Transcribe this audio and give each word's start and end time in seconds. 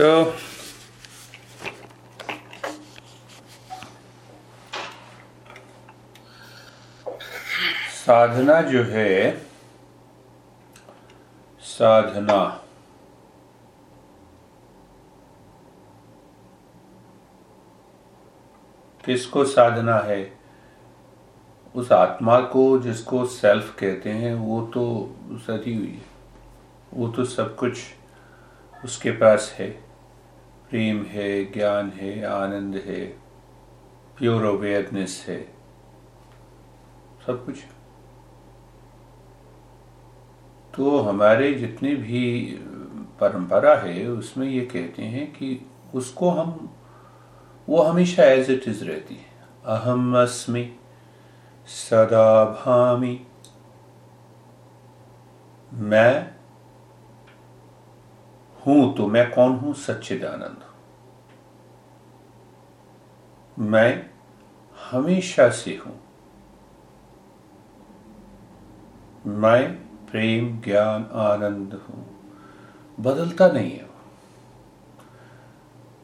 तो 0.00 0.34
साधना 7.90 8.62
जो 8.62 8.82
है, 8.82 9.46
साधना, 11.60 12.62
किसको 19.04 19.44
साधना 19.44 19.98
है? 19.98 20.38
उस 21.74 21.92
आत्मा 21.92 22.40
को 22.40 22.78
जिसको 22.78 23.26
सेल्फ 23.26 23.76
कहते 23.78 24.10
हैं, 24.10 24.34
वो 24.34 24.66
तो 24.66 25.16
सदी 25.32 25.74
हुई 25.74 25.90
है। 25.90 26.04
वो 26.94 27.08
तो 27.08 27.24
सब 27.24 27.56
कुछ 27.56 27.78
उसके 28.84 29.10
पास 29.10 29.56
है। 29.58 29.85
प्रेम 30.70 31.02
है, 31.02 31.44
ज्ञान 31.44 31.90
है, 31.90 32.24
आनंद 32.24 32.74
है 32.74 33.06
प्योर 34.16 34.44
अवेयरनेस 34.44 35.24
है। 35.28 35.56
सब 37.26 37.44
कुछ। 37.46 37.64
तो 40.76 41.00
हमारे 41.00 41.54
जितने 41.54 41.94
भी 41.94 42.54
परंपरा 43.20 43.76
है, 43.76 44.06
उसमें 44.06 44.46
ये 44.46 44.60
कहते 44.60 45.02
हैं 45.02 45.32
कि 45.32 45.70
उसको 45.94 46.30
हम, 46.30 46.74
वो 47.68 47.82
हमेशा 47.82 48.24
एज 48.24 48.50
इट 48.50 48.68
इज़ 48.68 48.84
रहती 48.84 49.14
है। 49.14 49.26
अहम 49.64 50.16
अस्मि, 50.16 50.76
सदा 51.66 52.44
भामी। 52.44 53.26
मैं 55.72 56.35
हूँ 58.66 58.96
तो 58.96 59.06
मैं 59.06 59.30
कौन 59.30 59.52
हूँ? 59.52 59.74
सच्चिदानंद। 59.74 60.62
मैं 63.58 64.10
हमेशा 64.90 65.48
से 65.50 65.76
हूँ। 65.76 66.00
मैं 69.26 69.72
प्रेम, 70.06 70.60
ज्ञान, 70.60 71.08
आनंद 71.12 71.74
हूँ। 71.74 72.04
बदलता 73.00 73.48
नहीं 73.48 73.70
है 73.70 73.86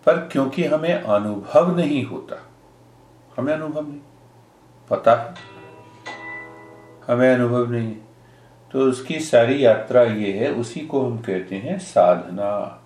पर 0.06 0.18
क्योंकि 0.28 0.64
हमें 0.64 0.94
अनुभव 0.94 1.76
नहीं 1.76 2.04
होता, 2.06 2.36
हमें 3.36 3.52
अनुभव 3.54 3.88
नहीं। 3.88 4.00
पता 4.90 5.14
है? 5.14 5.34
हमें 7.06 7.34
अनुभव 7.34 7.70
नहीं 7.70 7.88
है। 7.88 8.11
तो 8.72 8.80
उसकी 8.80 9.20
सारी 9.20 9.64
यात्रा 9.64 10.02
ये 10.02 10.32
है, 10.32 10.52
उसी 10.52 10.80
को 10.80 11.06
हम 11.06 11.18
कहते 11.18 11.56
हैं 11.56 11.78
साधना। 11.78 12.82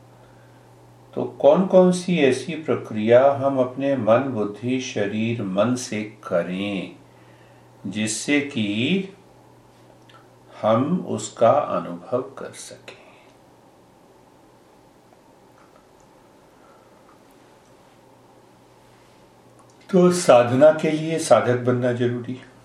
तो 1.15 1.25
कौन 1.25 1.67
कौन 1.67 1.93
सी 1.93 2.19
ऐसी 2.19 2.55
प्रक्रिया 2.55 3.31
हम 3.33 3.59
अपने 3.59 3.97
मन, 3.97 4.19
बुद्धि, 4.19 4.81
शरीर, 4.81 5.43
मन 5.43 5.75
से 5.75 6.03
करें, 6.03 6.97
जिससे 7.87 8.41
कि 8.41 9.09
हम 10.63 11.07
उसका 11.09 11.51
अनुभव 11.51 12.23
कर 12.23 12.53
सकें? 12.53 13.07
तो 19.91 20.11
साधना 20.13 20.73
के 20.73 20.91
लिए 20.91 21.19
साधक 21.19 21.57
बनना 21.57 21.93
ज़रूरी 21.93 22.35
है। 22.35 22.56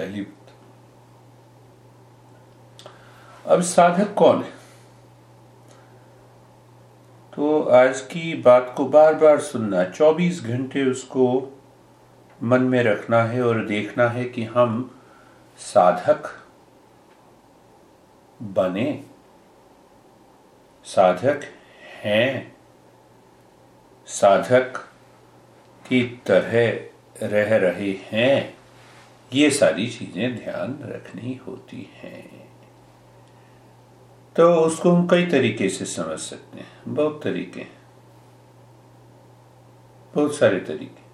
पहली 0.00 0.22
बात। 0.22 0.52
अब 3.46 3.60
साधक 3.60 4.14
कौन 4.14 4.42
है? 4.42 4.50
तो 7.36 7.62
आज 7.62 8.00
की 8.00 8.34
बात 8.34 8.74
को 8.76 8.84
बार 8.84 9.14
बार 9.14 9.40
सुनना 9.40 9.84
24 9.84 10.44
घंटे 10.44 10.90
उसको 10.90 11.58
मन 12.42 12.62
में 12.62 12.82
रखना 12.82 13.24
है 13.24 13.42
और 13.42 13.64
देखना 13.64 14.08
है 14.08 14.24
कि 14.24 14.44
हम 14.44 15.00
साधक 15.58 16.46
बने, 18.42 19.04
साधक 20.84 21.40
हैं, 22.02 22.56
साधक 24.06 24.76
की 25.88 26.22
तरह 26.26 26.90
रह 27.26 27.56
रहे 27.56 27.92
हैं। 27.92 28.59
ये 29.32 29.50
सारी 29.50 29.86
चीज़ें 29.86 30.36
ध्यान 30.36 30.78
रखनी 30.82 31.40
होती 31.46 31.90
हैं। 31.94 32.52
तो 34.36 34.54
उसको 34.54 34.90
हम 34.90 35.06
कई 35.06 35.26
तरीके 35.26 35.68
से 35.68 35.84
समझ 35.84 36.18
सकते 36.18 36.58
हैं। 36.58 36.68
बहुत 36.88 37.20
तरीके 37.24 37.66
बहुत 40.14 40.34
सारे 40.34 40.60
तरीके। 40.60 41.10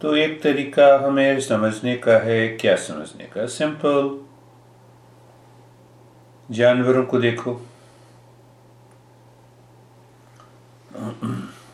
तो 0.00 0.16
एक 0.16 0.42
तरीका 0.42 1.06
हमें 1.06 1.40
समझने 1.40 1.96
का 1.96 2.18
है, 2.18 2.48
क्या 2.48 2.76
समझने 2.76 3.24
का? 3.24 3.46
सिंपल। 3.46 4.26
जानवरों 6.50 7.04
को 7.04 7.18
देखो। 7.20 7.60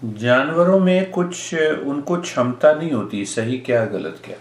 जानवरों 0.05 0.81
में 0.81 1.11
कुछ 1.11 1.55
उनको 1.55 2.21
क्षमता 2.21 2.73
नहीं 2.73 2.93
होती 2.93 3.25
सही 3.25 3.59
क्या 3.59 3.85
गलत 3.85 4.23
क्या? 4.25 4.37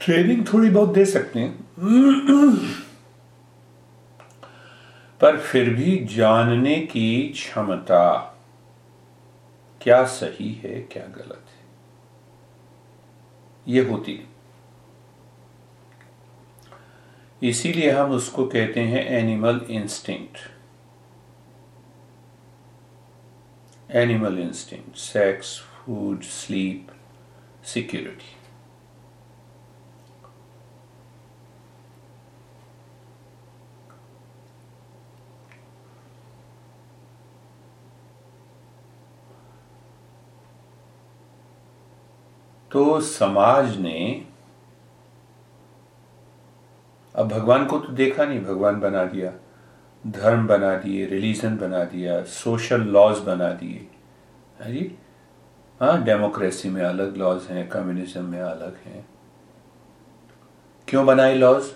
ट्रेनिंग 0.00 0.46
थोड़ी 0.52 0.70
बहुत 0.70 0.88
दे 0.88 1.04
सकते 1.04 1.40
हैं। 1.40 1.64
पर 5.20 5.40
फिर 5.40 5.70
भी 5.70 6.04
जानने 6.04 6.80
की 6.80 7.28
क्षमता 7.28 8.36
क्या 9.80 10.04
सही 10.04 10.52
है 10.54 10.80
क्या 10.80 11.06
गलत 11.06 11.44
है? 11.48 11.64
ये 13.68 13.90
होती 13.90 14.16
है। 14.16 14.31
इसीलिए 17.42 17.90
हम 17.90 18.10
उसको 18.10 18.46
कहते 18.46 18.80
हैं 18.80 19.04
animal 19.06 19.60
instinct. 19.70 20.38
Animal 23.90 24.38
instinct, 24.38 24.96
sex, 24.96 25.60
food, 25.60 26.22
sleep, 26.22 26.92
security. 27.64 28.36
तो 42.72 43.00
समाज 43.00 43.76
ने 43.76 44.31
अब 47.14 47.28
भगवान 47.28 47.66
को 47.66 47.78
तो 47.78 47.92
देखा 47.92 48.24
नहीं, 48.24 48.40
भगवान 48.40 48.80
बना 48.80 49.04
दिया, 49.04 49.32
धर्म 50.04 50.46
बना 50.46 50.74
दिए 50.76 51.06
रिलीजन 51.06 51.56
बना 51.56 51.84
दिया 51.84 52.22
सोशल 52.22 52.80
लॉज 52.80 53.18
बना 53.18 53.50
दिए। 53.52 53.86
है 54.60 54.72
जी? 54.72 54.94
हाँ 55.80 56.02
डेमोक्रेसी 56.04 56.70
में 56.70 56.82
अलग 56.82 57.16
लॉज 57.16 57.42
हैं 57.42 57.68
कम्युनिज्म 57.68 58.24
में 58.24 58.40
अलग 58.40 58.76
हैं। 58.84 59.06
क्यों 60.88 61.06
बनाए 61.06 61.34
लॉज 61.34 61.72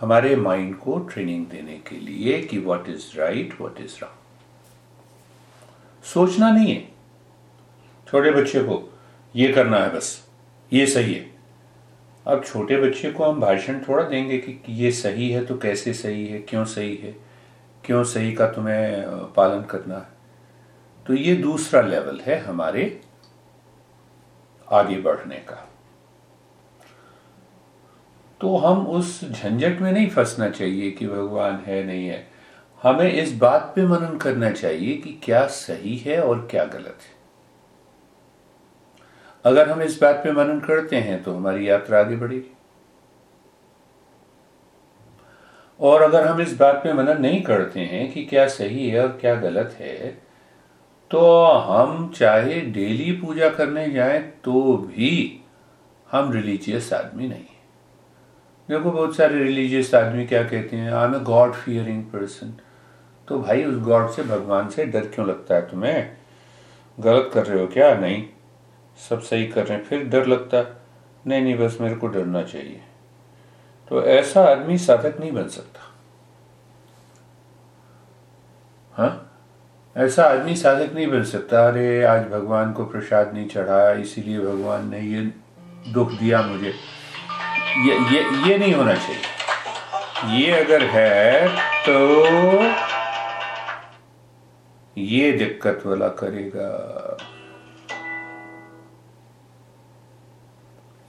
हमारे 0.00 0.36
माइंड 0.36 0.76
को 0.78 0.98
ट्रेनिंग 0.98 1.46
देने 1.46 1.76
के 1.88 1.96
लिए 1.96 2.40
कि 2.42 2.58
what 2.58 2.88
is 2.88 3.18
right 3.18 3.60
what 3.60 3.80
is 3.80 3.96
wrong 4.02 4.18
सोचना 6.04 6.50
नहीं 6.50 6.74
है। 6.74 6.88
छोटे 8.08 8.30
बच्चे 8.30 8.60
को, 8.60 8.82
ये 9.36 9.52
करना 9.52 9.76
है 9.76 9.94
बस, 9.96 10.28
ये 10.72 10.86
सही 10.86 11.14
है। 11.14 11.39
अब 12.26 12.44
छोटे 12.44 12.76
बच्चे 12.76 13.10
को 13.10 13.24
हम 13.24 13.40
भाषण 13.40 13.80
थोड़ा 13.80 14.02
देंगे 14.04 14.38
कि 14.38 14.60
ये 14.72 14.90
सही 14.92 15.30
है 15.30 15.44
तो 15.46 15.56
कैसे 15.58 15.92
सही 15.94 16.26
है, 16.26 16.38
क्यों 16.38 16.64
सही 16.64 16.96
है, 16.96 17.14
क्यों 17.84 18.02
सही 18.04 18.32
का 18.32 18.46
तुम्हें 18.46 19.04
पालन 19.36 19.62
करना 19.62 19.96
है। 19.96 20.18
तो 21.06 21.14
ये 21.14 21.34
दूसरा 21.36 21.80
लेवल 21.80 22.20
है 22.20 22.38
हमारे 22.38 23.00
आगे 24.72 24.96
बढ़ने 24.96 25.36
का। 25.48 25.66
तो 28.40 28.56
हम 28.56 28.86
उस 28.86 29.20
झंझट 29.24 29.80
में 29.80 29.92
नहीं 29.92 30.08
फंसना 30.10 30.48
चाहिए 30.50 30.90
कि 30.90 31.06
भगवान 31.06 31.62
है, 31.66 31.82
नहीं 31.84 32.06
है। 32.08 32.26
हमें 32.82 33.12
इस 33.12 33.32
बात 33.36 33.72
पे 33.76 33.86
मनन 33.86 34.16
करना 34.16 34.50
चाहिए 34.50 34.96
कि 34.96 35.18
क्या 35.22 35.46
सही 35.46 35.96
है 35.96 36.20
और 36.22 36.46
क्या 36.50 36.64
गलत 36.64 36.98
है। 37.02 37.19
अगर 39.44 39.68
हम 39.68 39.82
इस 39.82 39.98
बात 40.02 40.20
पे 40.24 40.32
मनन 40.32 40.58
करते 40.60 40.96
हैं 40.96 41.22
तो 41.22 41.34
हमारी 41.34 41.68
यात्रा 41.68 42.00
आगे 42.00 42.16
बढ़ेगी। 42.16 42.56
और 45.80 46.02
अगर 46.02 46.26
हम 46.26 46.40
इस 46.40 46.56
बात 46.58 46.80
पे 46.84 46.92
मनन 46.92 47.20
नहीं 47.22 47.42
करते 47.42 47.80
हैं 47.80 48.10
कि 48.12 48.24
क्या 48.24 48.46
सही 48.48 48.88
है 48.88 49.02
और 49.02 49.16
क्या 49.20 49.34
गलत 49.34 49.76
है 49.80 50.08
तो 51.10 51.20
हम 51.44 52.08
चाहे 52.16 52.60
डेली 52.70 53.12
पूजा 53.12 53.48
करने 53.50 53.90
जाएँ 53.90 54.20
तो 54.44 54.76
भी 54.76 55.40
हम 56.08 56.32
रिलीजियस 56.32 56.92
आदमी 56.92 57.28
नहीं 57.28 57.38
है। 57.38 57.58
देखो, 58.68 58.90
बहुत 58.90 59.16
सारे 59.16 59.38
रिलीजियस 59.38 59.94
आदमी 59.94 60.26
क्या 60.26 60.42
कहते 60.42 60.76
हैं 60.76 60.92
I 60.92 61.06
am 61.06 61.14
a 61.14 61.18
God 61.24 61.52
fearing 61.54 62.02
person 62.04 62.52
तो 63.28 63.38
भाई, 63.38 63.64
उस 63.64 63.76
गॉड 63.78 64.10
से, 64.10 64.22
भगवान 64.22 64.68
से 64.68 64.84
डर 64.84 65.06
क्यों 65.06 65.26
लगता 65.28 65.54
है 65.54 65.68
तुम्हें? 65.70 66.16
गलत 66.98 67.30
कर 67.34 67.46
रहे 67.46 67.60
हो 67.60 67.66
क्या? 67.66 67.94
नहीं। 67.94 68.24
सब 69.08 69.20
सही 69.20 69.46
कर 69.46 69.66
रहे 69.66 69.78
हैं। 69.78 69.84
फिर 69.84 70.04
डर 70.04 70.26
लगता 70.26 70.80
नहीं 71.26 71.42
नहीं, 71.42 71.58
बस 71.58 71.78
मेरे 71.80 71.94
को 71.94 72.06
डरना 72.06 72.42
चाहिए। 72.42 72.80
तो 73.88 74.04
ऐसा 74.04 74.44
आदमी 74.44 74.78
साधक 74.78 75.20
नहीं 75.20 75.32
बन 75.32 75.48
सकता। 75.48 75.80
हाँ? 78.92 79.26
ऐसा 79.96 80.24
आदमी 80.24 80.56
साधक 80.56 80.92
नहीं 80.92 81.06
बन 81.06 81.22
सकता। 81.22 81.68
अरे, 81.68 82.04
आज 82.04 82.22
भगवान 82.22 82.72
को 82.72 82.84
प्रसाद 82.84 83.34
नहीं 83.34 83.48
चढ़ाया, 83.48 83.92
इसीलिए 83.92 84.38
भगवान 84.38 84.90
ने 84.90 85.00
ये 85.00 85.32
दुख 85.92 86.12
दिया 86.12 86.42
मुझे। 86.42 86.74
ये 87.78 87.98
ये 87.98 88.48
ये 88.48 88.58
नहीं 88.58 88.74
होना 88.74 88.94
चाहिए। 88.94 89.22
ये 90.40 90.64
अगर 90.64 90.82
है 90.82 91.48
तो 91.80 92.24
ये 95.00 95.32
दिक्कत 95.32 95.82
वाला 95.86 96.08
करेगा। 96.08 96.70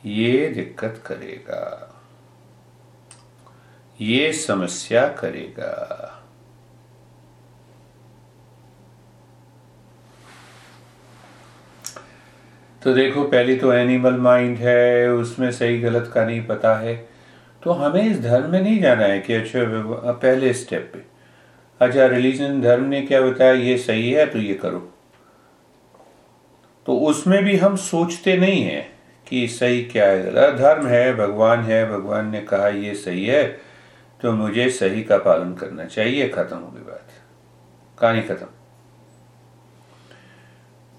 ये 0.05 0.47
दिक्कत 0.47 1.03
करेगा। 1.05 1.87
ये 4.01 4.33
समस्या 4.33 5.07
करेगा। 5.07 6.07
तो 12.83 12.93
देखो, 12.93 13.23
पहली 13.23 13.55
तो 13.55 13.73
एनिमल 13.73 14.13
माइंड 14.13 14.57
है, 14.57 15.11
उसमें 15.11 15.51
सही 15.51 15.79
गलत 15.79 16.11
का 16.13 16.25
नहीं 16.25 16.45
पता 16.45 16.75
है। 16.75 16.95
तो 17.63 17.71
हमें 17.71 18.03
इस 18.03 18.21
धर्म 18.21 18.51
में 18.51 18.61
नहीं 18.61 18.79
जाना 18.81 19.03
है 19.03 19.19
कि 19.19 19.33
अच्छा 19.33 19.59
पहले 20.11 20.53
स्टेप 20.53 20.91
पे। 20.93 21.05
अच्छा 21.85 22.05
रिलीजन 22.05 22.61
धर्म 22.61 22.83
ने 22.83 23.01
क्या 23.01 23.21
बताया, 23.21 23.51
ये 23.51 23.77
सही 23.77 24.11
है 24.11 24.25
तो 24.25 24.39
ये 24.39 24.53
करो। 24.53 24.93
तो 26.85 26.97
उसमें 26.99 27.43
भी 27.43 27.57
हम 27.57 27.75
सोचते 27.75 28.37
नहीं 28.37 28.63
है। 28.63 29.00
कि 29.31 29.47
सही 29.47 29.83
क्या 29.83 30.07
है? 30.07 30.23
गलत 30.23 30.55
धर्म 30.55 30.87
है, 30.87 31.15
भगवान 31.15 31.59
है, 31.59 31.91
भगवान 31.91 32.27
ने 32.27 32.41
कहा 32.41 32.67
ये 32.67 32.95
सही 32.95 33.25
है 33.25 33.43
तो 34.21 34.31
मुझे 34.31 34.69
सही 34.69 35.03
का 35.03 35.17
पालन 35.17 35.53
करना 35.53 35.85
चाहिए। 35.85 36.29
खत्म 36.29 36.57
हो 36.57 36.71
गई 36.71 36.81
बात। 36.81 37.07
कहानी 37.99 38.21
खत्म। 38.21 38.47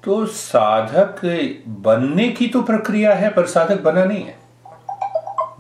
तो 0.05 0.27
साधक 0.27 1.21
बनने 1.69 2.29
की 2.29 2.47
तो 2.47 2.63
प्रक्रिया 2.63 3.15
है, 3.15 3.31
पर 3.31 3.47
साधक 3.47 3.81
बना 3.81 4.05
नहीं 4.05 4.25
है। 4.25 4.39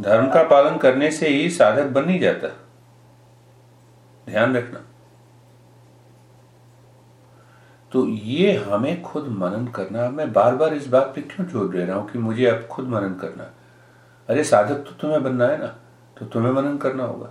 धर्म 0.01 0.31
का 0.31 0.43
पालन 0.43 0.77
करने 0.79 1.11
से 1.11 1.29
ही 1.29 1.51
साधक 1.51 1.87
बन 1.87 2.05
नहीं 2.05 2.21
जाता। 2.21 2.49
ध्यान 4.31 4.57
रखना। 4.57 4.81
तो 7.93 8.07
ये 8.07 8.53
हमें 8.59 9.03
खुद 9.03 9.27
मनन 9.29 9.67
करना, 9.67 10.09
मैं 10.11 10.33
बार 10.33 10.55
बार 10.57 10.75
इस 10.75 10.87
बात 10.89 11.13
पे 11.15 11.21
क्यों 11.23 11.47
ज़ोर 11.47 11.69
दे 11.69 11.85
रहा 11.85 11.97
हूँ 11.97 12.11
कि 12.11 12.19
मुझे 12.19 12.47
अब 12.47 12.67
खुद 12.67 12.89
मनन 12.89 13.15
करना? 13.21 13.51
अरे 14.29 14.45
साधक 14.45 14.85
तो 14.85 14.93
तुम्हें 14.93 15.23
बनना 15.23 15.47
है 15.47 15.59
ना 15.59 15.67
तो 16.17 16.27
तुम्हें 16.27 16.53
मनन 16.53 16.77
करना 16.79 17.05
होगा। 17.05 17.31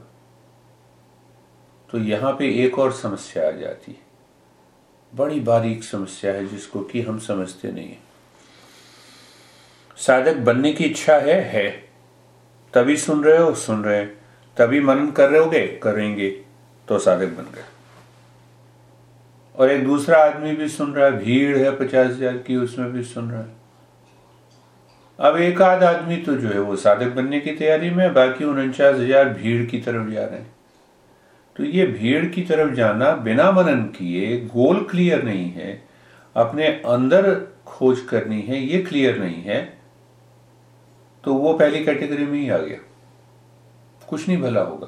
तो 1.89 1.97
यहाँ 1.97 2.31
पे 2.33 2.49
एक 2.63 2.79
और 2.79 2.91
समस्या 2.93 3.47
आ 3.47 3.51
जाती 3.51 3.91
है। 3.91 4.09
बड़ी 5.13 5.39
बारीक 5.39 5.83
समस्या 5.83 6.33
है 6.33 6.47
जिसको 6.47 6.81
कि 6.81 7.01
हम 7.01 7.17
समझते 7.19 7.71
नहीं 7.71 7.87
है। 7.87 7.99
साधक 9.97 10.37
बनने 10.37 10.73
की 10.73 10.83
इच्छा 10.83 11.15
है 11.15 11.41
है। 11.43 11.69
तभी 12.73 12.97
सुन 12.97 13.23
रहे 13.23 13.37
हो, 13.37 13.53
सुन 13.55 13.83
रहे 13.83 14.05
तभी 14.57 14.79
मनन 14.79 15.11
कर 15.11 15.29
रहे 15.29 15.39
होगे, 15.39 15.67
करेंगे 15.83 16.29
तो 16.87 16.99
साधक 16.99 17.37
बन 17.37 17.51
गए। 17.55 17.63
और 19.55 19.71
एक 19.71 19.83
दूसरा 19.85 20.17
आदमी 20.19 20.51
भी 20.55 20.67
सुन 20.69 20.93
रहा 20.93 21.05
है, 21.05 21.17
भीड़ 21.17 21.57
है 21.57 21.71
पचास 21.77 22.07
हज़ार 22.07 22.37
की, 22.37 22.55
उसमें 22.57 22.91
भी 22.93 23.03
सुन 23.05 23.29
रहा 23.31 23.41
है। 23.41 23.59
अब 25.19 25.35
एक 25.37 25.61
आध 25.61 25.83
आदमी 25.83 26.17
तो 26.17 26.35
जो 26.35 26.47
है, 26.47 26.59
वो 26.59 26.75
साधक 26.77 27.11
बनने 27.15 27.39
की 27.39 27.51
तैयारी 27.53 27.89
में 27.89 28.13
बाकी 28.13 28.43
उनचास 28.45 28.95
हज़ार 28.95 29.29
भीड़ 29.31 29.65
की 29.65 29.79
तरफ़ 29.79 30.09
जा 30.09 30.25
रहे 30.25 30.39
हैं। 30.39 30.49
तो 31.55 31.63
ये 31.65 31.85
भीड़ 31.87 32.25
की 32.25 32.41
तरफ़ 32.43 32.73
जाना 32.75 33.11
बिना 33.23 33.51
मनन 33.51 33.81
किए 33.95 34.37
गोल 34.47 34.83
क्लियर 34.91 35.23
नहीं 35.23 35.51
है, 35.51 35.81
अपने 36.35 36.67
अंदर 36.67 37.33
खोज 37.67 37.99
करनी 38.09 38.41
है, 38.41 38.59
ये 38.59 38.81
क्लियर 38.81 39.19
नहीं 39.19 39.41
है 39.43 39.61
तो 41.23 41.33
वो 41.33 41.53
पहली 41.53 41.83
कैटेगरी 41.85 42.25
में 42.25 42.39
ही 42.39 42.49
आ 42.49 42.57
गया। 42.57 42.77
कुछ 44.01 44.27
नहीं 44.27 44.41
भला 44.41 44.61
होगा। 44.61 44.87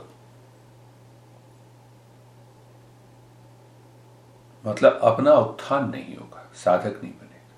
मतलब 4.66 5.00
अपना 5.04 5.34
उत्थान 5.34 5.90
नहीं 5.90 6.16
होगा, 6.16 6.52
साधक 6.56 7.00
नहीं 7.04 7.14
बनेगा। 7.14 7.56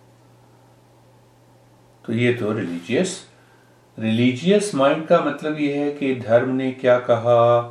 तो 2.05 2.13
ये 2.13 2.33
तो 2.33 2.51
रिलीजियस 2.51 3.29
रिलीजियस 3.97 4.75
माइंड 4.75 5.07
का 5.07 5.19
मतलब 5.21 5.59
यह 5.59 5.79
है 5.79 5.91
कि 5.91 6.15
धर्म 6.15 6.50
ने 6.50 6.71
क्या 6.71 7.00
कहा, 7.00 7.62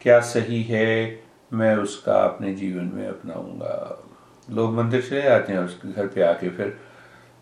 क्या 0.00 0.20
सही 0.20 0.62
है, 0.62 1.22
मैं 1.52 1.76
उसका 1.76 2.24
अपने 2.24 2.54
जीवन 2.54 2.84
में 2.84 3.08
अपनाऊँगा। 3.08 4.04
लोग 4.50 4.74
मंदिर 4.74 5.02
चले 5.02 5.22
जाते 5.22 5.52
हैं, 5.52 5.60
उसके 5.60 5.92
घर 5.92 6.06
पे 6.06 6.22
आके 6.22 6.50
फिर 6.50 6.78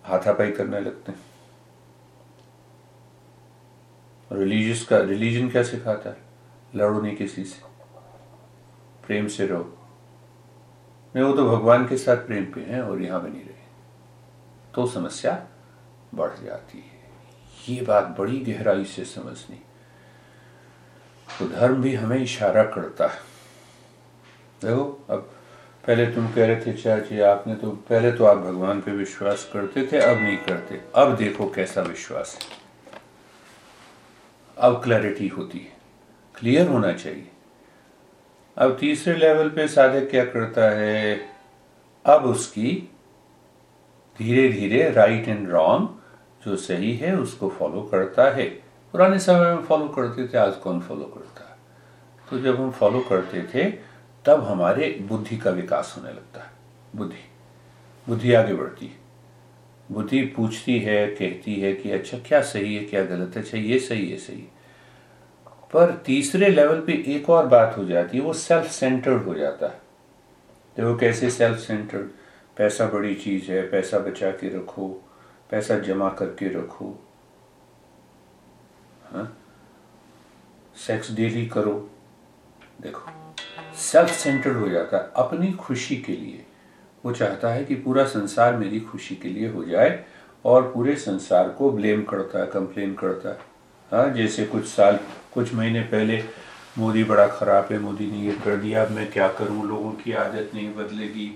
हाथापाई 0.05 0.51
करने 0.51 0.81
लगते 0.81 1.13
हैं। 1.13 1.19
रिलीजियस 4.33 4.85
का 4.85 4.99
रिलीजन 4.99 5.49
क्या 5.49 5.63
सिखाता 5.63 6.11
है? 6.11 6.17
लड़ो 6.75 7.01
नहीं 7.01 7.17
किसी 7.17 7.45
से, 7.45 7.63
प्रेम 9.07 9.27
से 9.27 9.47
रहो। 9.47 9.77
नहीं 11.17 11.25
वो 11.25 11.33
तो 11.33 11.57
भगवान 11.57 11.89
के 11.89 11.97
साथ 11.97 12.17
प्रेम 12.17 12.45
पे 12.45 12.61
हैं 12.61 12.83
और 12.83 13.03
यहाँ 13.03 13.23
बनी 13.23 13.39
रहे। 13.39 13.61
तो 14.75 14.87
समस्या 14.87 15.47
बढ़ 16.15 16.31
जाती 16.45 16.79
है। 16.79 17.01
ये 17.75 17.83
बात 17.83 18.05
बड़ी 18.05 18.41
गहराई 18.41 18.85
से 18.85 19.05
समझनी। 19.05 19.63
तो 21.39 21.49
धर्म 21.49 21.83
भी 21.83 21.95
हमें 21.95 22.23
इशारा 22.23 22.63
करता 22.63 23.07
है। 23.07 23.19
देखो, 24.65 25.07
अब 25.11 25.33
पहले 25.87 26.07
तुम 26.07 26.33
कह 26.33 26.47
रहे 26.47 26.67
थे, 26.67 26.73
चाची 26.73 27.21
आपने 27.21 27.55
तो 27.55 27.71
पहले 27.71 28.13
तो 28.13 28.25
आप 28.25 28.37
भगवान 28.37 28.81
पे 28.81 28.91
विश्वास 28.91 29.51
करते 29.53 29.89
थे, 29.93 29.99
अब 29.99 30.19
नहीं 30.19 30.39
करते। 30.39 30.83
अब 30.95 31.17
देखो 31.17 31.51
कैसा 31.51 31.83
विश्वास 31.83 32.39
है। 32.43 32.61
अब 34.59 34.83
क्लैरिटी 34.83 35.29
होती 35.29 35.59
है। 35.59 35.77
क्लियर 36.35 36.69
होना 36.69 36.93
चाहिए। 36.93 37.31
अब 38.61 38.77
तीसरे 38.81 39.15
लेवल 39.15 39.49
पे 39.49 39.69
साधक 39.69 40.11
क्या 40.11 40.25
करता 40.25 40.65
है? 40.71 41.21
अब 42.07 42.25
उसकी 42.25 42.91
धीरे 44.19 44.49
धीरे 44.49 44.91
राइट 44.91 45.29
एंड 45.29 45.51
रॉन्ग 45.51 45.89
जो 46.45 46.57
सही 46.57 46.97
है, 46.97 47.17
उसको 47.17 47.49
फॉलो 47.49 47.83
करता 47.83 48.31
है। 48.31 48.45
पुराने 48.93 49.19
समय 49.19 49.55
में 49.55 49.63
फॉलो 49.63 49.89
करते 49.89 50.27
थे, 50.27 50.39
आज 50.39 50.55
कौन 50.55 50.81
फॉलो 50.81 51.05
करता 51.05 51.51
है? 51.51 51.57
तो 52.31 52.39
जब 52.39 52.61
हम 52.61 52.71
फॉलो 52.71 53.01
करते 53.01 53.43
थे, 53.43 53.71
तब 54.25 54.45
हमारे 54.45 54.99
बुद्धि 55.03 55.37
का 55.37 55.51
विकास 55.51 55.95
होने 55.99 56.11
लगता 56.11 56.41
है। 56.41 56.51
बुद्धि 56.97 57.31
बुद्धि 58.09 58.35
आगे 58.35 58.55
बढ़ती 58.55 58.87
है। 58.87 58.97
बुद्धि 59.93 60.23
पूछती 60.23 60.79
है, 60.79 61.07
कहती 61.07 61.61
है 61.61 61.73
कि 61.73 61.91
अच्छा 61.91 62.19
क्या 62.19 62.41
सही 62.41 62.77
है, 62.77 62.85
क्या 62.85 63.05
गलत 63.05 63.37
है? 63.37 63.43
अच्छा 63.43 63.59
ये 63.59 63.79
सही 63.79 64.11
है, 64.11 64.17
सही 64.17 64.49
पर 65.73 66.03
तीसरे 66.07 66.49
लेवल 66.49 66.81
पे 66.81 66.93
एक 66.93 67.31
और 67.31 67.47
बात 67.47 67.75
हो 67.77 67.85
जाती 67.85 68.19
है, 68.19 68.25
वो 68.25 68.33
सेल्फ 68.33 68.67
सेंटर्ड 68.67 69.23
हो 69.23 69.35
जाता 69.35 69.67
है। 69.67 69.81
देखो 70.77 70.97
कैसे 70.97 71.31
सेल्फ 71.31 71.59
सेंटर्ड 71.59 72.07
पैसा 72.57 72.87
बड़ी 72.87 73.15
चीज़ 73.15 73.53
है, 73.53 73.71
पैसा 73.71 73.99
बचा 73.99 74.31
के 74.31 74.59
रखो, 74.59 74.89
पैसा 75.51 75.79
जमा 75.79 76.09
करके 76.09 76.49
रखो। 76.49 77.09
हाँ? 79.05 79.37
सेक्स 80.77 81.13
डेली 81.13 81.47
करो। 81.47 81.91
देखो 82.83 83.35
सेल्फ 83.77 84.11
सेंटर्ड 84.11 84.57
हो 84.57 84.69
जाता 84.69 84.97
है 84.97 85.11
अपनी 85.17 85.53
खुशी 85.53 85.97
के 85.97 86.13
लिए। 86.13 86.47
वो 87.05 87.13
चाहता 87.13 87.49
है 87.49 87.65
कि 87.65 87.75
पूरा 87.75 88.05
संसार 88.05 88.57
मेरी 88.57 88.81
खुशी 88.81 89.17
के 89.17 89.29
लिए 89.29 89.49
हो 89.49 89.65
जाए 89.65 90.05
और 90.45 90.73
पूरे 90.75 90.97
संसार 90.97 91.49
को 91.49 91.71
ब्लेम 91.71 92.03
करता 92.03 92.39
है 92.39 92.47
कंप्लेन 92.47 92.95
करता 92.95 93.29
है। 93.29 93.50
हाँ 93.93 94.11
जैसे 94.11 94.45
कुछ 94.47 94.67
साल, 94.67 94.99
कुछ 95.35 95.53
महीने 95.55 95.81
पहले 95.83 96.23
मोदी 96.79 97.03
बड़ा 97.05 97.27
खराब 97.27 97.69
है, 97.73 97.79
मोदी 97.79 98.07
ने 98.11 98.19
ये 98.19 98.33
कर 98.33 98.57
दिया, 98.57 98.83
अब 98.85 98.91
मैं 98.91 99.11
क्या 99.11 99.29
करूँ? 99.29 99.67
लोगों 99.69 99.91
की 99.93 100.13
आदत 100.13 100.51
नहीं 100.55 100.75
बदलेगी। 100.75 101.29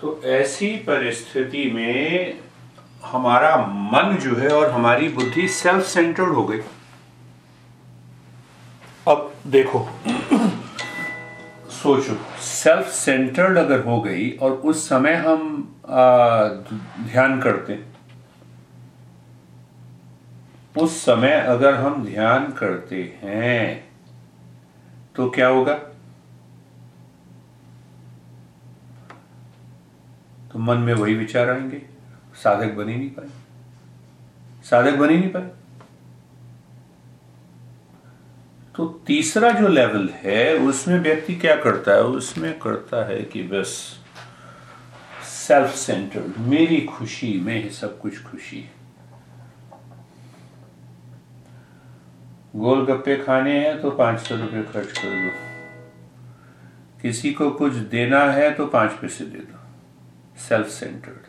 तो 0.00 0.20
ऐसी 0.24 0.76
परिस्थिति 0.76 1.70
में 1.70 2.40
हमारा 3.04 3.56
मन 3.66 4.16
जो 4.16 4.36
है 4.36 4.48
और 4.48 4.70
हमारी 4.70 5.08
बुद्धि 5.08 5.48
सेल्फ 5.48 5.86
सेंटर्ड 5.86 6.28
हो 6.28 6.44
गई। 6.46 6.60
अब 9.08 9.32
देखो 9.46 9.88
सोचो 11.82 12.14
सेल्फ 12.42 12.86
सेंटर्ड 12.86 13.58
अगर 13.58 13.84
हो 13.84 14.00
गई 14.00 14.30
और 14.36 14.52
उस 14.52 14.88
समय 14.88 15.14
हम 15.16 15.52
ध्यान 17.02 17.40
करते, 17.40 17.78
उस 20.76 20.98
समय 21.04 21.32
अगर 21.48 21.74
हम 21.74 22.04
ध्यान 22.04 22.50
करते 22.52 23.02
हैं 23.22 23.88
तो 25.16 25.28
क्या 25.30 25.48
होगा? 25.48 25.74
तो 30.52 30.58
मन 30.58 30.78
में 30.78 30.92
वही 30.94 31.14
विचार 31.14 31.50
आएँगे, 31.50 31.82
साधक 32.34 32.72
बन 32.74 32.86
नहीं 32.86 33.08
पाए। 33.10 33.28
साधक 34.64 34.94
बन 34.94 35.06
नहीं 35.06 35.28
पाए। 35.28 35.50
तो 38.80 38.86
तीसरा 39.06 39.50
जो 39.50 39.68
लेवल 39.68 40.08
है, 40.12 40.54
उसमें 40.58 40.98
व्यक्ति 41.00 41.34
क्या 41.34 41.56
करता 41.56 41.92
है? 41.92 42.02
उसमें 42.02 42.58
करता 42.58 43.04
है 43.08 43.22
कि 43.22 43.42
बस 43.42 43.66
सेल्फ 45.24 45.74
सेंटर्ड 45.74 46.38
मेरी 46.38 46.80
खुशी 46.80 47.32
में 47.40 47.68
सब 47.70 48.00
कुछ 48.00 48.22
खुशी 48.22 48.64
गोलगप्पे 52.56 53.16
खाने 53.16 53.58
हैं 53.58 53.82
तो 53.82 53.90
पाँच 53.90 54.20
सौ 54.20 54.36
रुपये 54.36 54.62
खर्च 54.62 54.98
कर 54.98 55.20
दो 55.24 55.30
किसी 57.02 57.32
को 57.32 57.50
कुछ 57.50 57.74
देना 57.74 58.24
है 58.32 58.50
तो 58.54 58.66
पाँच 58.66 58.92
पैसे 58.92 59.24
दे 59.24 59.38
दो। 59.38 59.58
सेल्फ 60.48 60.68
सेंटर्ड 60.68 61.28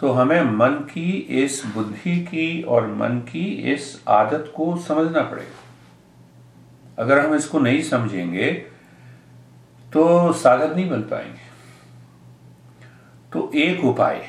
तो 0.00 0.12
हमें 0.12 0.42
मन 0.42 0.80
की 0.92 1.10
इस 1.42 1.62
बुद्धि 1.66 2.16
की 2.20 2.62
और 2.62 2.86
मन 2.94 3.18
की 3.18 3.44
इस 3.74 4.02
आदत 4.08 4.52
को 4.56 4.76
समझना 4.76 5.22
पड़ेगा। 5.22 5.63
अगर 6.98 7.26
हम 7.26 7.34
इसको 7.34 7.58
नहीं 7.58 7.82
समझेंगे 7.82 8.52
तो 9.92 10.32
साधक 10.32 10.76
नहीं 10.76 10.90
बन 10.90 11.02
पाएँगे। 11.02 11.54
तो 13.32 13.50
एक 13.54 13.84
उपाय 13.84 14.26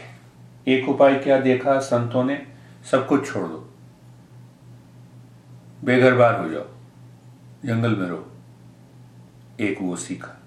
एक 0.68 0.90
उपाय 0.90 1.16
क्या 1.16 1.40
देखा 1.40 1.80
संतों 1.80 2.24
ने? 2.24 2.48
सब 2.92 3.08
कुछ 3.08 3.34
छोड़ 3.34 3.48
दो। 3.48 3.74
बेघर 5.84 6.14
बार 6.14 6.40
हो 6.40 6.50
जाओ। 6.50 6.66
जंगल 7.66 7.96
में 7.96 8.08
रहो। 8.08 8.32
एक 9.60 9.78
वो 9.82 9.96
सीखा। 9.96 10.42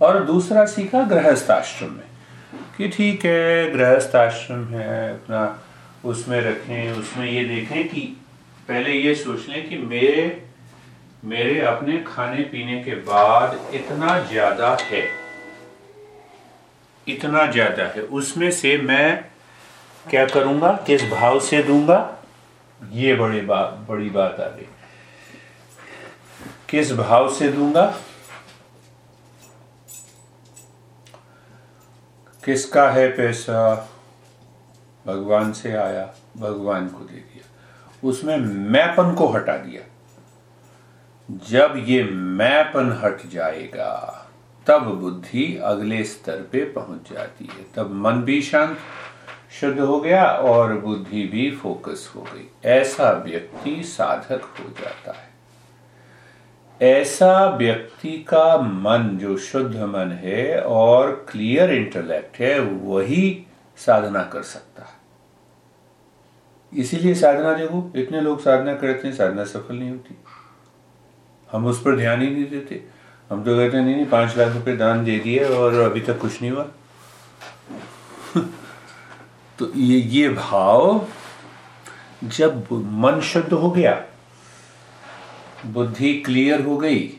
और 0.00 0.24
दूसरा 0.24 0.66
सीखा 0.66 1.02
गृहस्थ 1.02 1.50
आश्रम 1.50 1.92
में, 1.92 2.04
कि 2.76 2.88
ठीक 2.88 3.24
है, 3.24 3.70
गृहस्थ 3.70 4.16
आश्रम 4.16 4.64
है, 4.64 5.14
अपना 5.14 5.62
उसमें 6.04 6.40
रखें, 6.40 6.92
उसमें 6.92 7.30
ये 7.30 7.44
देखें 7.44 7.88
कि 7.88 8.00
पहले 8.68 8.92
ये 8.92 9.14
सोच 9.14 9.48
लें 9.48 9.68
कि 9.68 9.78
मेरे 9.78 10.47
मेरे 11.24 11.60
अपने 11.60 11.98
खाने 12.06 12.42
पीने 12.42 12.82
के 12.84 12.94
बाद 12.94 13.74
इतना 13.74 14.18
ज़्यादा 14.24 14.76
है। 14.80 15.02
इतना 17.06 17.46
ज़्यादा 17.46 17.84
है। 17.86 18.02
उसमें 18.02 18.50
से 18.50 18.76
मैं 18.78 19.24
क्या 20.10 20.24
करूँगा? 20.26 20.72
किस 20.86 21.02
भाव 21.10 21.40
से 21.40 21.62
दूँगा? 21.62 21.98
ये 22.80 23.14
बड़ी 23.14 23.40
बात 23.40 23.86
बड़ी 23.88 24.10
बात 24.10 24.40
आ 24.40 24.48
गई। 24.48 24.68
किस 26.68 26.92
भाव 26.92 27.32
से 27.34 27.48
दूँगा? 27.52 27.86
किसका 32.44 32.88
है 32.90 33.08
पैसा? 33.08 33.88
भगवान 35.06 35.52
से 35.52 35.72
आया, 35.72 36.14
भगवान 36.36 36.88
को 36.88 37.04
दे 37.04 37.14
दिया। 37.14 38.08
उसमें 38.08 38.36
मैपन 38.70 39.14
को 39.14 39.28
हटा 39.28 39.56
दिया। 39.56 39.82
जब 41.30 41.74
ये 41.76 42.04
मैपन 42.04 43.00
हट 43.04 43.26
जाएगा, 43.26 44.14
तब 44.66 44.82
बुद्धि 44.82 45.60
अगले 45.62 46.04
स्तर 46.04 46.36
पे 46.52 46.64
पहुँच 46.64 47.12
जाती 47.12 47.44
है। 47.44 47.66
तब 47.74 47.90
मन 47.92 48.12
भी 48.12 48.42
शांत, 48.42 48.78
शुद्ध 49.60 49.80
हो 49.80 50.00
गया 50.00 50.24
और 50.26 50.78
बुद्धि 50.78 51.26
भी 51.26 51.50
फोकस 51.50 52.12
हो 52.16 52.22
गई। 52.22 52.50
ऐसा 52.64 53.10
व्यक्ति 53.10 53.82
साधक 53.82 54.42
हो 54.42 54.68
जाता 54.68 55.12
है। 55.12 55.28
ऐसा 56.82 57.44
व्यक्ति 57.44 58.26
का 58.28 58.56
मन, 58.56 59.18
जो 59.18 59.36
शुद्ध 59.36 59.76
मन 59.76 60.12
है 60.12 60.60
और 60.62 61.26
क्लियर 61.30 61.72
इंटेलेक्ट 61.72 62.36
है, 62.36 62.60
वही 62.60 63.46
साधना 63.76 64.22
कर 64.22 64.42
सकता 64.42 64.82
है। 64.82 64.98
इसीलिए 66.80 67.14
साधना 67.14 67.52
देखो, 67.54 67.92
इतने 67.96 68.20
लोग 68.20 68.40
साधना 68.40 68.74
करते 68.74 69.08
हैं, 69.08 69.14
साधना 69.14 69.44
सफल 69.44 69.74
नहीं 69.74 69.90
होती। 69.90 70.18
हम 71.52 71.66
उस 71.66 71.82
पर 71.82 71.96
ध्यान 71.96 72.22
ही 72.22 72.30
नहीं 72.30 72.50
देते। 72.50 72.84
हम 73.30 73.44
तो 73.44 73.56
कहते 73.56 73.80
नहीं 73.80 73.96
नहीं, 73.96 74.06
पाँच 74.06 74.36
लाख 74.36 74.52
रुपए 74.52 74.76
दान 74.76 75.04
दे 75.04 75.18
दिए 75.18 75.44
और 75.44 75.74
अभी 75.74 76.00
तक 76.00 76.18
कुछ 76.18 76.42
नहीं 76.42 76.50
हुआ। 76.50 76.68
तो 79.58 79.72
ये 79.74 79.98
ये 79.98 80.28
भाव 80.28 81.06
जब 82.24 82.72
मन 82.72 83.20
शुद्ध 83.20 83.52
हो 83.52 83.70
गया, 83.70 84.04
बुद्धि 85.66 86.14
क्लियर 86.14 86.62
हो 86.62 86.78
गई, 86.78 87.12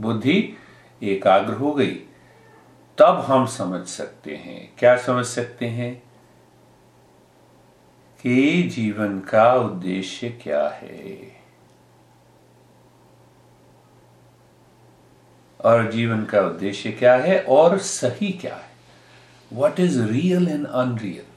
बुद्धि 0.00 0.56
एकाग्र 1.02 1.52
हो 1.52 1.72
गई, 1.72 1.94
तब 2.98 3.24
हम 3.28 3.46
समझ 3.46 3.86
सकते 3.86 4.36
हैं। 4.36 4.72
क्या 4.78 4.96
समझ 4.96 5.26
सकते 5.26 5.66
हैं? 5.66 6.02
कि 8.22 8.62
जीवन 8.62 9.20
का 9.20 9.54
उद्देश्य 9.54 10.28
क्या 10.28 10.68
है? 10.68 11.39
और 15.64 15.90
जीवन 15.92 16.24
का 16.24 16.40
उद्देश्य 16.40 16.90
क्या 16.92 17.14
है 17.16 17.40
और 17.48 17.78
सही 17.78 18.30
क्या 18.32 18.54
है? 18.54 18.68
What 19.50 19.80
is 19.80 20.00
real 20.02 20.48
and 20.48 20.66
unreal 20.66 21.28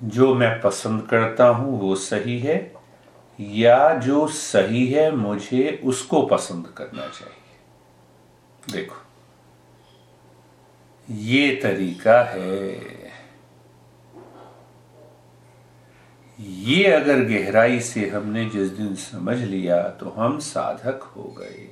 जो 0.00 0.34
मैं 0.34 0.60
पसंद 0.60 1.06
करता 1.08 1.46
हूँ 1.48 1.78
वो 1.80 1.94
सही 1.96 2.38
है, 2.38 2.72
या 3.38 3.94
जो 3.96 4.26
सही 4.28 4.86
है 4.86 5.10
मुझे 5.10 5.80
उसको 5.84 6.22
पसंद 6.26 6.66
करना 6.76 7.06
चाहिए। 7.08 8.72
देखो, 8.72 8.96
ये 11.08 11.54
तरीका 11.62 12.22
है। 12.24 13.08
ये 16.38 16.84
अगर 16.92 17.20
गहराई 17.24 17.80
से 17.80 18.08
हमने 18.10 18.44
जिस 18.50 18.68
दिन 18.70 18.94
समझ 18.94 19.38
लिया 19.38 19.82
तो 19.90 20.10
हम 20.10 20.38
साधक 20.38 21.02
हो 21.16 21.22
गए। 21.38 21.68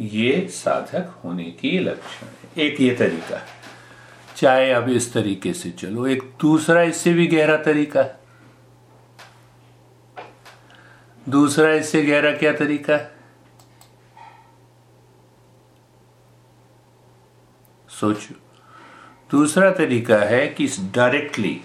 ये 0.00 0.48
साधक 0.48 1.20
होने 1.24 1.44
की 1.44 1.78
लक्षण 1.78 2.26
है। 2.26 2.66
एक 2.66 2.80
ये 2.80 2.94
तरीका 2.94 3.36
है। 3.36 3.46
चाहे 4.36 4.72
अब 4.72 4.88
इस 4.88 5.12
तरीके 5.12 5.52
से 5.52 5.70
चलो, 5.70 6.06
एक 6.06 6.32
दूसरा 6.40 6.82
इससे 6.82 7.12
भी 7.12 7.26
गहरा 7.26 7.56
तरीका 7.56 8.00
है। 8.00 8.18
दूसरा 11.28 11.72
इससे 11.72 12.02
गहरा 12.02 12.32
क्या 12.32 12.52
तरीका 12.52 12.96
है? 12.96 13.12
सोचो। 17.88 18.34
दूसरा 19.30 19.70
तरीका 19.70 20.16
है 20.16 20.48
कि 20.48 20.66
डायरेक्टली 20.66 21.60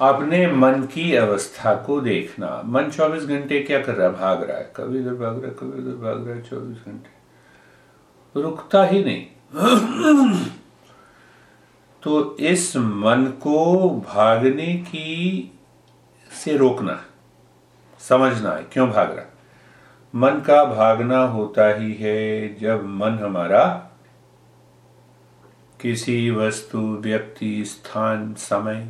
अपने 0.00 0.52
मन 0.52 0.82
की 0.82 1.14
अवस्था 1.14 1.74
को 1.74 2.00
देखना। 2.00 2.62
मन 2.64 2.90
24 2.90 3.22
घंटे 3.22 3.60
क्या 3.60 3.82
कर 3.82 3.94
रहा 3.94 4.08
है? 4.08 4.14
भाग 4.14 4.42
रहा 4.42 4.58
है। 4.58 4.72
कभी 4.76 4.98
इधर 4.98 5.14
भाग 5.14 5.38
रहा 5.38 5.48
है, 5.48 5.56
कभी 5.58 5.82
इधर 5.82 5.96
भाग 5.96 6.26
रहा 6.26 6.36
है 6.36 6.42
24 6.42 6.84
घंटे। 6.86 7.21
रुकता 8.36 8.84
ही 8.84 9.04
नहीं। 9.04 9.26
तो 12.02 12.36
इस 12.36 12.76
मन 12.76 13.26
को 13.40 13.90
भागने 14.08 14.74
की 14.76 15.52
से 16.44 16.56
रोकना, 16.56 17.00
समझना 18.00 18.50
है। 18.50 18.62
क्यों 18.62 18.88
भाग 18.90 19.12
रहा 19.16 19.26
मन 20.14 20.40
का 20.40 20.64
भागना 20.64 21.22
होता 21.24 21.68
ही 21.74 21.92
है 21.94 22.54
जब 22.60 22.86
मन 22.86 23.18
हमारा 23.18 23.64
किसी 25.80 26.30
वस्तु, 26.30 26.78
व्यक्ति, 26.78 27.64
स्थान, 27.64 28.34
समय 28.34 28.88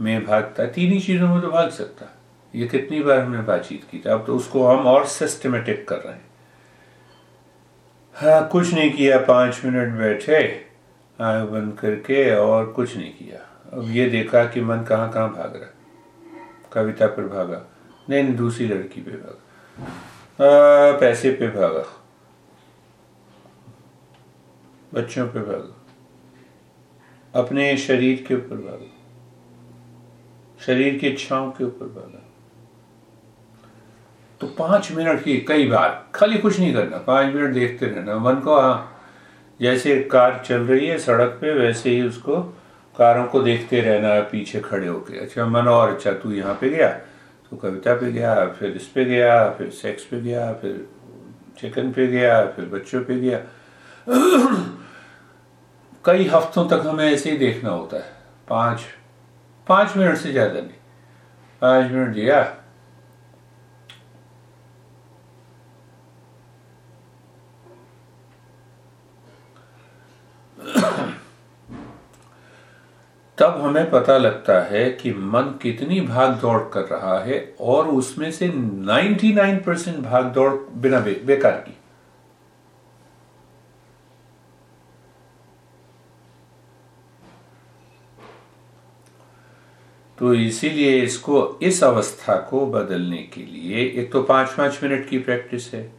में 0.00 0.26
भागता 0.26 0.66
तीन 0.66 0.92
ही 0.92 1.00
चीज़ों 1.00 1.28
में 1.28 1.40
तो 1.40 1.48
भाग 1.48 1.70
सकता। 1.70 2.06
ये 2.54 2.66
कितनी 2.66 3.00
बार 3.00 3.18
हमने 3.18 3.42
बातचीत 3.42 3.84
की 3.90 3.98
थी। 3.98 4.08
अब 4.08 4.24
तो 4.26 4.36
उसको 4.36 4.66
हम 4.66 4.86
और 4.86 5.06
सिस्टमेटिक 5.06 5.88
कर 5.88 5.96
रहे 5.96 6.14
हैं। 6.14 6.27
हाँ 8.18 8.48
कुछ 8.48 8.74
नहीं 8.74 8.92
किया 8.92 9.18
पाँच 9.18 9.60
मिनट 9.64 9.98
बैठे 9.98 10.66
आँख 11.20 11.48
बंद 11.48 11.78
करके 11.78 12.34
और 12.34 12.72
कुछ 12.72 12.96
नहीं 12.96 13.12
किया। 13.12 13.38
अब 13.72 13.90
ये 13.90 14.10
देखा 14.10 14.44
कि 14.44 14.60
मन 14.60 14.82
कहाँ 14.82 15.12
कहाँ 15.12 15.32
भाग 15.32 15.56
रहा 15.56 15.70
कविता 16.72 17.06
पर 17.06 17.28
भागा। 17.28 17.62
नहीं 18.10 18.22
नहीं 18.22 18.36
दूसरी 18.36 18.66
लड़की 18.66 19.00
पे 19.00 19.10
भागा। 19.10 19.84
आ, 20.44 20.98
पैसे 20.98 21.30
पे 21.30 21.48
भागा। 21.48 22.04
बच्चों 24.94 25.28
पे 25.28 25.40
भागा। 25.40 25.86
अपने 27.40 27.76
शरीर 27.76 28.24
के 28.28 28.34
ऊपर 28.34 28.56
भागा। 28.56 28.94
शरीर 30.66 30.98
की 30.98 31.06
इच्छाओं 31.06 31.50
के 31.50 31.64
ऊपर 31.64 31.86
भागा। 31.86 32.24
तो 34.40 34.46
पाँच 34.48 34.90
मिनट 34.92 35.22
की 35.24 35.36
कई 35.48 35.66
बार, 35.68 36.04
खाली 36.14 36.38
कुछ 36.38 36.58
नहीं 36.58 36.72
करना, 36.74 36.98
पाँच 36.98 37.34
मिनट 37.34 37.54
देखते 37.54 37.86
रहना। 37.86 38.18
मन 38.18 38.40
को 38.40 38.60
हाँ 38.60 38.94
जैसे 39.60 39.98
कार 40.12 40.42
चल 40.46 40.60
रही 40.60 40.86
है 40.86 40.98
सड़क 40.98 41.38
पे, 41.40 41.52
वैसे 41.52 41.90
ही 41.90 42.02
उसको 42.02 42.40
कारों 42.96 43.24
को 43.26 43.42
देखते 43.42 43.80
रहना 43.80 44.08
है 44.08 44.22
पीछे 44.22 44.60
खड़े 44.60 44.86
होके। 44.86 45.18
अच्छा 45.18 45.46
मन 45.46 45.68
और 45.68 45.90
अच्छा 45.90 46.12
तू 46.12 46.32
यहाँ 46.32 46.54
पे 46.60 46.68
गया 46.68 46.88
तो 47.52 47.56
कविता 47.56 47.94
पे 47.94 48.12
गया, 48.12 48.46
फिर 48.48 48.70
इस 48.70 48.86
पे 48.86 49.04
गया, 49.04 49.50
फिर 49.50 49.70
सेक्स 49.70 50.04
पे 50.04 50.20
गया, 50.20 50.52
फिर 50.52 50.86
चिकन 51.60 51.90
पे 51.92 52.06
गया, 52.06 52.44
फिर 52.46 52.64
बच्चों 52.64 53.00
पे 53.04 53.18
गया। 53.20 53.38
कई 56.04 56.24
हफ्तों 56.24 56.68
तक 56.68 56.86
हमें 56.86 57.04
ऐसे 57.06 57.30
ही 57.30 57.36
देखना 57.36 57.70
होता 57.70 57.96
है। 57.96 58.12
पाँच 58.48 58.80
पाँच 59.66 59.96
मिनट 59.96 60.16
से 60.16 60.32
ज़्यादा 60.32 60.60
नहीं। 60.60 60.78
पाँच 61.62 61.90
मिनट 61.90 62.14
दिया 62.14 62.42
तब 73.38 73.60
हमें 73.60 73.90
पता 73.90 74.18
लगता 74.18 74.60
है 74.60 74.90
कि 74.90 75.12
मन 75.12 75.58
कितनी 75.62 76.00
भाग 76.00 76.30
दौड़ 76.34 76.62
कर 76.72 76.80
रहा 76.80 77.18
है 77.18 77.54
और 77.60 77.88
उसमें 77.88 78.30
से 78.32 78.48
99 78.48 79.64
परसेंट 79.66 79.98
भाग 79.98 80.24
दौड़ 80.24 80.52
बिना 80.54 81.00
बे, 81.00 81.22
बेकार 81.26 81.52
की। 81.52 81.74
तो 90.18 90.34
इसीलिए 90.34 91.00
इसको 91.00 91.58
इस 91.62 91.84
अवस्था 91.84 92.36
को 92.36 92.66
बदलने 92.66 93.16
के 93.16 93.40
लिए 93.40 93.84
एक 93.96 94.12
तो 94.12 94.22
पाँच 94.22 94.50
पाँच 94.50 94.80
मिनट 94.82 95.08
की 95.08 95.18
प्रैक्टिस 95.18 95.74
है 95.74 95.92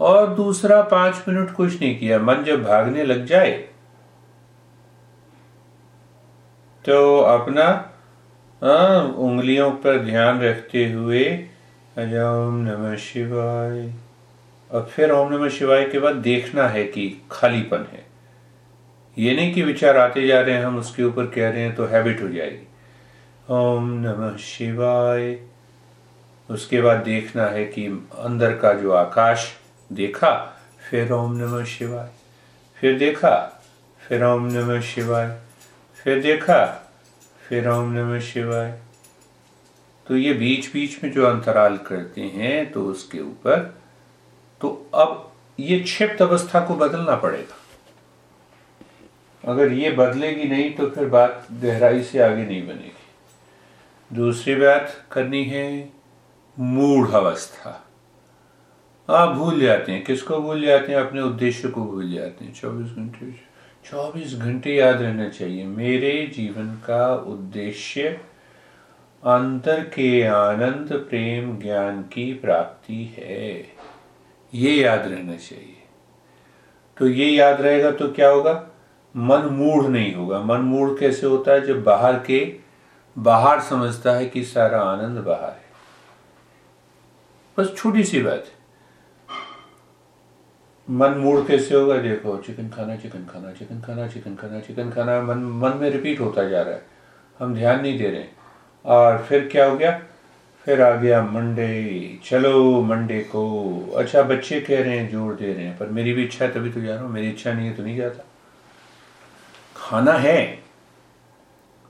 और 0.00 0.34
दूसरा 0.34 0.82
पाँच 0.82 1.24
मिनट 1.28 1.54
कुछ 1.54 1.80
नहीं 1.80 1.98
किया 1.98 2.18
मन 2.18 2.44
जब 2.44 2.62
भागने 2.62 3.04
लग 3.04 3.26
जाए 3.26 3.68
तो 6.86 7.20
अपना 7.20 7.92
आ, 8.64 8.98
उंगलियों 8.98 9.70
पर 9.70 9.98
ध्यान 10.04 10.40
रखते 10.40 10.92
हुए 10.92 11.48
ओम 11.98 12.54
नमः 12.54 12.96
शिवाय। 12.96 13.92
और 14.70 14.90
फिर 14.92 15.10
ओम 15.10 15.32
नमः 15.32 15.48
शिवाय 15.48 15.88
के 15.88 15.98
बाद 15.98 16.16
देखना 16.16 16.68
है 16.68 16.84
कि 16.84 17.22
खालीपन 17.30 17.86
है। 17.92 18.06
ये 19.18 19.36
नहीं 19.36 19.54
कि 19.54 19.62
विचार 19.62 19.96
आते 19.96 20.26
जा 20.26 20.40
रहे 20.40 20.54
हैं 20.54 20.64
हम 20.64 20.78
उसके 20.78 21.02
ऊपर 21.02 21.26
कह 21.26 21.50
रहे 21.50 21.60
हैं 21.60 21.74
तो 21.74 21.86
हैबिट 21.86 22.22
हो 22.22 22.28
जाएगी। 22.28 22.68
ओम 23.50 23.92
नमः 23.92 24.36
शिवाय। 24.36 25.40
उसके 26.50 26.80
बाद 26.80 26.98
देखना 26.98 27.46
है 27.46 27.64
कि 27.64 27.86
अंदर 28.18 28.58
का 28.58 28.72
जो 28.72 28.92
आकाश 28.92 29.52
देखा? 29.92 30.60
फिर 30.90 31.12
ओम 31.12 31.36
नमः 31.36 31.64
शिवाय। 31.64 32.08
फिर 32.74 32.98
देखा? 32.98 33.62
फिर 34.08 34.24
ओम 34.24 34.46
नमः 34.46 34.80
शिवाय। 34.80 35.45
फिर 36.06 36.20
देखा, 36.22 36.64
फिर 37.48 37.68
ओम 37.68 37.92
नमः 37.92 38.20
शिवाय। 38.20 38.80
तो 40.06 40.16
ये 40.16 40.32
बीच 40.32 40.72
बीच 40.72 41.02
में 41.04 41.10
जो 41.12 41.24
अंतराल 41.26 41.76
करते 41.76 42.20
हैं 42.20 42.70
तो 42.72 42.84
उसके 42.86 43.20
ऊपर 43.20 43.80
तो 44.60 44.68
अब 44.94 45.32
ये 45.60 45.78
क्षिप्त 45.80 46.22
अवस्था 46.22 46.60
को 46.66 46.74
बदलना 46.74 47.16
पड़ेगा। 47.16 47.56
अगर 49.44 49.72
ये 49.72 49.90
बदलेगी 49.90 50.44
नहीं 50.44 50.70
तो 50.74 50.86
फिर 50.90 51.08
बात 51.08 51.46
गहराई 51.52 52.02
से 52.02 52.18
आगे 52.18 52.44
नहीं 52.44 52.62
बनेगी। 52.66 54.14
दूसरी 54.16 54.54
बात 54.54 54.94
करनी 55.12 55.44
है, 55.44 55.90
मूढ़ 56.58 57.10
अवस्था। 57.10 57.70
आप 59.08 59.34
भूल 59.36 59.60
जाते 59.60 59.92
हैं। 59.92 60.04
किसको 60.04 60.40
भूल 60.40 60.64
जाते 60.66 60.92
हैं? 60.92 61.00
अपने 61.00 61.20
उद्देश्य 61.22 61.68
को 61.68 61.84
भूल 61.84 62.14
जाते 62.14 62.44
हैं। 62.44 62.54
चौबीस 62.54 62.96
घंटे। 62.96 63.55
चौबीस 63.90 64.34
घंटे 64.34 64.74
याद 64.74 65.02
रहना 65.02 65.28
चाहिए। 65.28 65.64
मेरे 65.64 66.32
जीवन 66.34 66.74
का 66.74 67.14
उद्देश्य 67.14 68.08
अंतर 69.24 69.82
के 69.82 70.22
आनंद, 70.22 70.92
प्रेम, 70.92 71.58
ज्ञान 71.58 72.02
की 72.02 72.34
प्राप्ति 72.34 73.14
है। 73.18 73.68
ये 74.54 74.74
याद 74.74 75.00
रहना 75.00 75.36
चाहिए। 75.36 75.82
तो 76.98 77.08
ये 77.08 77.30
याद 77.30 77.60
रहेगा 77.60 77.90
तो 77.90 78.12
क्या 78.12 78.28
होगा? 78.28 78.68
मन 79.16 79.38
मूढ़ 79.38 79.86
नहीं 79.86 80.14
होगा। 80.14 80.40
मन 80.40 80.60
मूढ़ 80.60 80.98
कैसे 80.98 81.26
होता 81.26 81.52
है? 81.52 81.66
जब 81.66 81.82
बाहर 81.82 82.18
के 82.18 82.56
बाहर 83.18 83.60
समझता 83.60 84.12
है 84.12 84.26
कि 84.26 84.44
सारा 84.44 84.80
आनंद 84.80 85.18
बाहर 85.18 85.50
है। 85.50 85.66
बस 87.58 87.74
छोटी 87.76 88.04
सी 88.04 88.22
बात 88.22 88.44
है। 88.46 88.55
मन 90.88 91.14
मूड 91.18 91.46
कैसे 91.46 91.74
होगा? 91.74 91.96
देखो, 91.98 92.36
चिकन 92.36 92.68
खाना 92.68 92.96
चिकन 92.96 93.24
खाना 93.26 93.52
चिकन 93.52 93.80
खाना 93.80 94.06
चिकन 94.08 94.34
खाना 94.34 94.60
चिकन 94.60 94.90
खाना, 94.90 95.20
मन 95.22 95.38
मन 95.62 95.76
में 95.76 95.88
रिपीट 95.90 96.20
होता 96.20 96.44
जा 96.48 96.62
रहा 96.62 96.74
है। 96.74 96.82
हम 97.40 97.54
ध्यान 97.54 97.80
नहीं 97.80 97.98
दे 97.98 98.10
रहे 98.10 98.24
और 98.84 99.18
फिर 99.22 99.48
क्या 99.52 99.66
हो 99.66 99.76
गया? 99.76 99.98
फिर 100.66 100.82
आ 100.82 100.90
गया 100.96 101.22
मंडे 101.22 102.18
चलो 102.24 102.82
मंडे 102.82 103.18
को। 103.22 103.42
अच्छा 103.96 104.22
बच्चे 104.22 104.60
कह 104.60 104.82
रहे 104.82 104.98
हैं, 104.98 105.10
ज़ोर 105.10 105.34
दे 105.34 105.52
रहे 105.52 105.64
हैं, 105.64 105.76
पर 105.78 105.88
मेरी 105.88 106.12
भी 106.12 106.24
इच्छा 106.24 106.44
है, 106.44 106.50
तभी 106.52 106.70
तो 106.70 106.80
जा 106.80 106.94
रहा 106.94 107.04
हूँ। 107.04 107.12
मेरी 107.12 107.28
इच्छा 107.30 107.52
नहीं 107.52 107.66
है 107.66 107.74
तो 107.76 107.82
नहीं 107.82 107.96
जाता। 107.96 108.24
खाना 109.76 110.12
है। 110.12 110.38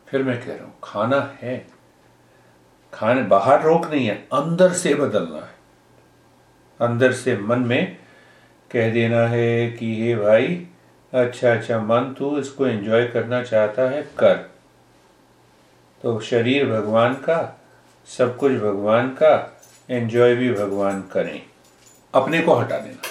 फिर 0.08 0.22
मैं 0.22 0.38
कह 0.40 0.52
रहा 0.52 0.64
हूँ, 0.64 0.74
खाना 0.84 1.20
है। 1.42 1.66
खाने, 2.92 3.22
बाहर 3.22 3.62
रोक 3.62 3.86
नहीं 3.90 4.06
है, 4.06 4.14
अंदर 4.32 4.72
से 4.72 4.94
बदलना 4.94 5.36
है। 5.36 5.54
अंदर 6.80 7.12
से 7.12 7.36
मन 7.38 7.58
में 7.58 7.96
कह 8.70 8.90
देना 8.92 9.26
है 9.26 9.70
कि 9.70 10.02
हे 10.02 10.16
भाई 10.16 10.66
अच्छा 11.12 11.52
अच्छा 11.52 11.78
मन 11.78 12.14
तू 12.18 12.38
इसको 12.38 12.66
एंजॉय 12.66 13.06
करना 13.06 13.42
चाहता 13.42 13.82
है, 13.82 14.02
कर। 14.18 14.36
तो 16.02 16.20
शरीर 16.20 16.70
भगवान 16.70 17.14
का, 17.14 17.60
सब 18.06 18.36
कुछ 18.36 18.52
भगवान 18.52 19.08
का 19.08 19.60
एंजॉय 19.90 20.34
भी 20.34 20.52
भगवान 20.52 21.02
करें। 21.02 21.42
अपने 22.14 22.40
को 22.40 22.54
हटा 22.54 22.78
देना। 22.78 23.02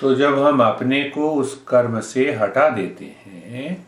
तो 0.00 0.14
जब 0.14 0.38
हम 0.38 0.62
अपने 0.62 1.04
को 1.04 1.30
उस 1.30 1.64
कर्म 1.68 2.00
से 2.00 2.32
हटा 2.34 2.68
देते 2.68 3.04
हैं, 3.04 3.86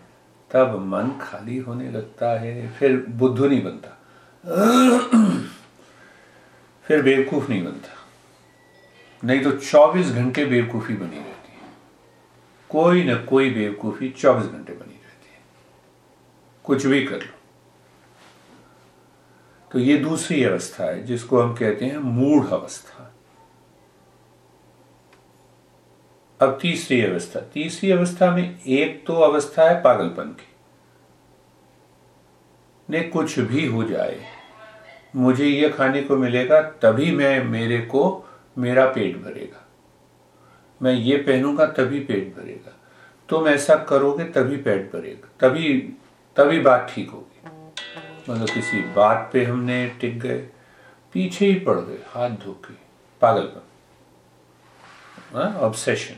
तब 0.51 0.79
मन 0.81 1.11
खाली 1.23 1.59
होने 1.59 1.91
लगता 1.91 2.41
है, 2.41 2.69
फिर 2.69 3.05
बुद्धू 3.09 3.47
नहीं 3.47 3.65
बनता। 3.65 3.93
फिर 6.87 7.03
बेवकूफ़ 7.03 7.49
नहीं 7.49 7.65
बनता। 7.65 7.97
नहीं 9.25 9.45
तो 9.45 9.53
24 9.53 10.11
घंटे 10.11 10.45
बेवकूफ़ी 10.45 10.95
बनी 10.95 11.17
रहती 11.17 11.53
है। 11.53 11.69
कोई 12.71 13.05
ना 13.05 13.15
कोई 13.15 13.51
बेवकूफ़ी 13.51 14.09
24 14.09 14.47
घंटे 14.47 14.73
बनी 14.73 14.95
रहती 14.95 15.33
है। 15.33 15.41
कुछ 16.65 16.87
भी 16.87 17.05
कर 17.05 17.17
लो। 17.17 17.39
तो 19.73 19.79
ये 19.79 19.97
दूसरी 19.97 20.45
अवस्था 20.45 20.85
है, 20.85 21.03
जिसको 21.03 21.41
हम 21.41 21.55
कहते 21.55 21.85
हैं 21.85 21.99
मूढ़ 21.99 22.47
अवस्था। 22.47 23.15
अब 26.41 26.59
तीसरी 26.63 27.03
अवस्था। 27.03 27.41
तीसरी 27.41 27.91
अवस्था 27.91 28.31
में 28.31 28.61
एक 28.63 29.07
तो 29.07 29.13
अवस्था 29.13 29.71
है 29.71 29.83
पागलपन 29.83 30.25
की। 30.25 30.49
ने 32.91 33.03
कुछ 33.03 33.39
भी 33.39 33.67
हो 33.67 33.85
जाए 33.85 34.36
मुझे 35.15 35.47
ये 35.47 35.69
खाने 35.69 36.03
को 36.03 36.17
मिलेगा, 36.17 36.61
तभी 36.63 37.11
मैं 37.11 37.45
मेरे 37.45 37.79
को, 37.81 38.25
मेरा 38.59 38.87
पेट 38.87 39.17
भरेगा। 39.17 39.63
मैं 40.81 40.93
ये 40.93 41.17
पहनूँगा, 41.17 41.67
तभी 41.67 42.01
पेट 42.01 42.35
भरेगा। 42.37 42.73
तुम 43.29 43.49
ऐसा 43.49 43.75
करोगे, 43.85 44.25
तभी 44.25 44.57
पेट 44.57 44.93
भरेगा। 44.93 45.29
तभी 45.41 45.79
तभी 46.37 46.61
बात 46.61 46.91
ठीक 46.95 47.11
होगी। 47.11 48.33
मतलब 48.33 48.49
किसी 48.51 48.81
बात 48.95 49.31
पे 49.33 49.45
हमने 49.45 49.87
टिक 50.01 50.19
गए, 50.21 50.39
पीछे 51.15 51.47
ही 51.47 51.55
पड़ 51.61 51.79
गए, 51.79 51.99
हाथ 52.09 52.31
धो 52.31 52.53
के 52.65 52.75
पागलपन 53.23 53.63
ऑब्सेशन 55.37 56.15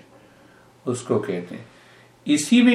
उसको 0.87 1.19
कहते 1.19 1.55
हैं। 1.55 1.67
इसी 2.27 2.63
में 2.63 2.75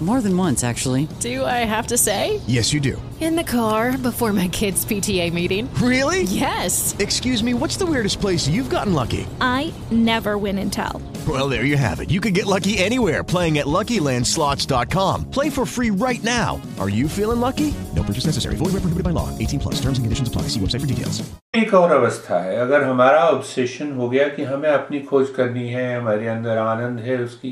More 0.00 0.22
than 0.22 0.34
once, 0.34 0.64
actually. 0.64 1.08
Do 1.20 1.44
I 1.44 1.66
have 1.68 1.88
to 1.88 1.98
say? 1.98 2.40
Yes, 2.46 2.72
you 2.72 2.80
do. 2.80 2.96
In 3.20 3.36
the 3.36 3.44
car 3.44 3.98
before 3.98 4.32
my 4.32 4.48
kids' 4.48 4.82
PTA 4.86 5.30
meeting. 5.30 5.68
Really? 5.74 6.22
Yes. 6.22 6.96
Excuse 6.98 7.44
me, 7.44 7.52
what's 7.52 7.76
the 7.76 7.84
weirdest 7.84 8.18
place 8.18 8.48
you've 8.48 8.70
gotten 8.70 8.94
lucky? 8.94 9.26
I 9.42 9.74
never 9.90 10.38
win 10.38 10.56
and 10.56 10.72
tell. 10.72 11.02
Well, 11.28 11.50
there 11.50 11.66
you 11.66 11.76
have 11.76 12.00
it. 12.00 12.08
You 12.10 12.18
can 12.18 12.32
get 12.32 12.46
lucky 12.46 12.78
anywhere 12.78 13.22
playing 13.22 13.58
at 13.58 13.66
LuckyLandSlots.com. 13.66 15.30
Play 15.30 15.50
for 15.50 15.66
free 15.66 15.90
right 15.90 16.24
now. 16.24 16.58
Are 16.78 16.88
you 16.88 17.06
feeling 17.06 17.40
lucky? 17.40 17.74
No 17.94 18.02
purchase 18.02 18.24
necessary. 18.24 18.56
Void 18.56 18.72
where 18.72 18.80
prohibited 18.80 19.04
by 19.04 19.10
law. 19.10 19.28
18 19.38 19.60
plus. 19.60 19.74
Terms 19.74 19.98
and 19.98 20.06
conditions 20.06 20.28
apply. 20.28 20.48
See 20.48 20.60
website 20.60 20.80
for 20.80 20.86
details. 20.86 21.20
एक 21.54 21.74
और 21.74 21.92
अवस्था 21.92 22.40
है 22.42 22.56
अगर 22.60 22.82
हमारा 22.84 23.20
obsession 23.28 23.92
हो 23.96 24.08
गया 24.08 24.28
कि 24.34 24.42
हमें 24.44 24.68
अपनी 24.70 25.00
खोज 25.08 25.28
करनी 25.36 25.68
है 25.68 25.96
हमारे 25.96 26.28
अंदर 26.28 26.58
आनंद 26.58 27.00
है 27.00 27.16
उसकी 27.22 27.50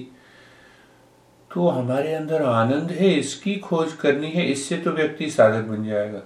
तो 1.54 1.68
हमारे 1.70 2.14
अंदर 2.14 2.42
आनंद 2.44 2.92
है, 2.92 3.10
इसकी 3.10 3.56
खोज 3.58 3.94
करनी 3.94 4.30
है, 4.32 4.46
इससे 4.52 4.78
तो 4.78 4.92
व्यक्ति 4.92 5.30
साधक 5.32 5.68
बन 5.68 5.84
जाएगा। 5.86 6.22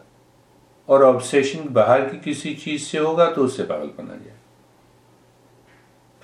और 0.89 1.03
ऑब्सेशन 1.03 1.67
बाहर 1.73 2.01
की 2.01 2.17
किसी 2.19 2.53
चीज़ 2.55 2.83
से 2.83 2.97
होगा 2.97 3.29
तो 3.31 3.43
उससे 3.43 3.63
पागल 3.63 3.89
बना 3.97 4.15
जाए 4.15 4.35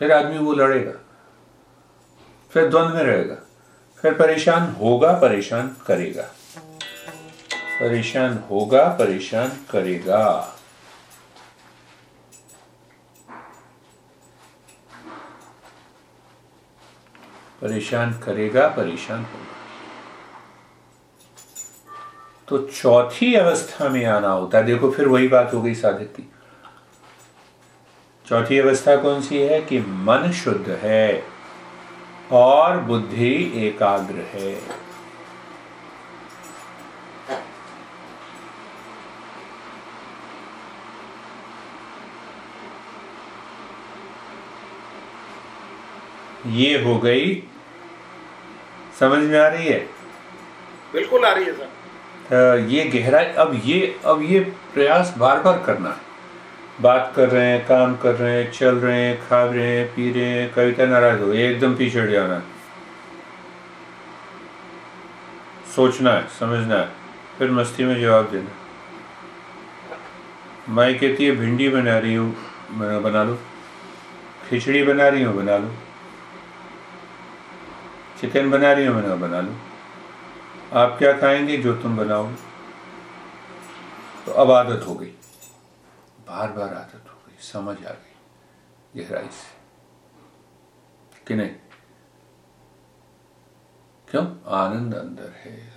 फिर 0.02 0.12
आदमी 0.12 0.38
वो 0.38 0.54
लड़ेगा, 0.54 0.94
फिर 2.52 2.70
द्वंद 2.70 2.94
में 2.96 3.04
रहेगा, 3.04 3.36
फिर 4.04 4.13
परेशान 4.13 4.72
होगा, 4.74 5.12
परेशान 5.20 5.76
करेगा। 5.88 6.24
परेशान 7.80 8.38
होगा, 8.50 8.88
परेशान 9.00 9.52
करेगा। 9.72 10.53
परेशान 17.63 18.13
करेगा, 18.13 18.67
परेशान 18.67 19.19
होगा। 19.19 19.43
तो 22.47 22.58
चौथी 22.58 23.34
अवस्था 23.34 23.89
में 23.89 24.06
आना 24.06 24.30
होता 24.30 24.58
है। 24.58 24.63
देखो, 24.63 24.91
फिर 24.91 25.08
वही 25.08 25.28
बात 25.28 25.54
हो 25.54 25.62
गई 25.62 25.73
साधक 25.73 26.15
की। 26.15 26.32
चौथी 28.28 28.58
अवस्था 28.58 28.95
कौन 28.95 29.21
सी 29.21 29.38
है? 29.38 29.62
कि 29.62 29.80
मन 29.80 30.32
शुद्ध 30.32 30.69
है 30.69 31.23
और 32.32 32.78
बुद्धि 32.78 33.67
एकाग्र 33.67 34.15
है। 34.15 34.84
ये 46.47 46.84
हो 46.84 46.99
गई 46.99 47.43
समझ 48.99 49.23
में 49.23 49.39
आ 49.39 49.47
रही 49.47 49.67
है? 49.67 49.79
बिल्कुल 50.93 51.25
आ 51.25 51.32
रही 51.34 51.45
है 51.45 51.53
सर। 51.53 51.69
तो 52.25 52.58
ये 52.69 52.84
गहराई 52.91 53.25
अब 53.43 53.62
ये 53.65 53.95
अब 54.06 54.21
ये 54.23 54.39
प्रयास 54.73 55.13
बार 55.17 55.39
बार 55.41 55.62
करना 55.65 55.89
है। 55.89 55.95
बात 56.82 57.12
कर 57.15 57.29
रहे 57.29 57.45
हैं 57.47 57.65
काम 57.67 57.95
कर 57.97 58.15
रहे 58.15 58.34
हैं 58.34 58.51
चल 58.51 58.75
रहे 58.77 59.01
हैं 59.01 59.17
खा 59.27 59.43
रहे 59.45 59.65
हैं 59.67 59.86
पी 59.95 60.12
रहे 60.12 60.29
हैं 60.29 60.53
कविता 60.53 60.86
नाराज़ 60.86 61.21
हो 61.21 61.32
एकदम 61.34 61.75
पीछे 61.77 61.99
हट 61.99 62.10
जाना 62.10 62.36
है। 62.36 62.41
सोचना 65.75 66.12
है 66.12 66.27
समझना 66.39 66.75
है 66.75 66.88
फिर 67.38 67.51
मस्ती 67.51 67.84
में 67.84 67.99
जवाब 68.01 68.29
देना 68.32 68.51
माई 70.69 70.93
कहती 70.93 71.25
है 71.25 71.32
भिंडी 71.36 71.69
बना 71.69 71.97
रही 71.97 72.15
हूँ 72.15 72.36
बना 73.03 73.23
लो। 73.23 73.38
खिचड़ी 74.49 74.84
बना 74.84 75.08
रही 75.08 75.23
हूँ 75.23 75.36
बना 75.36 75.58
लो। 75.58 75.69
चिकन 78.21 78.52
बना 78.52 78.73
रही 78.73 78.86
हूँ 78.86 79.04
बना 79.04 79.15
बना 79.15 79.41
लो। 79.41 79.54
आप 80.73 80.95
क्या 80.99 81.17
खाएँगे 81.17 81.58
जो 81.58 81.82
तुम 81.82 81.97
बनाओगे? 81.97 82.36
तो 84.26 84.32
अब 84.32 84.52
आदत 84.52 84.88
हो 84.88 84.95
गई। 84.95 85.13
बार 86.28 86.52
बार 86.52 86.73
आदत 86.73 87.10
हो 87.10 87.17
गई, 87.28 87.36
समझ 87.39 87.86
आ 87.86 87.91
गई 87.91 89.04
गहराई 89.04 89.23
से। 89.23 89.54
कि 91.28 91.36
नहीं? 91.36 91.49
क्यों? 94.10 94.36
आनंद 94.47 94.95
अंदर 94.95 95.30
है। 95.30 95.73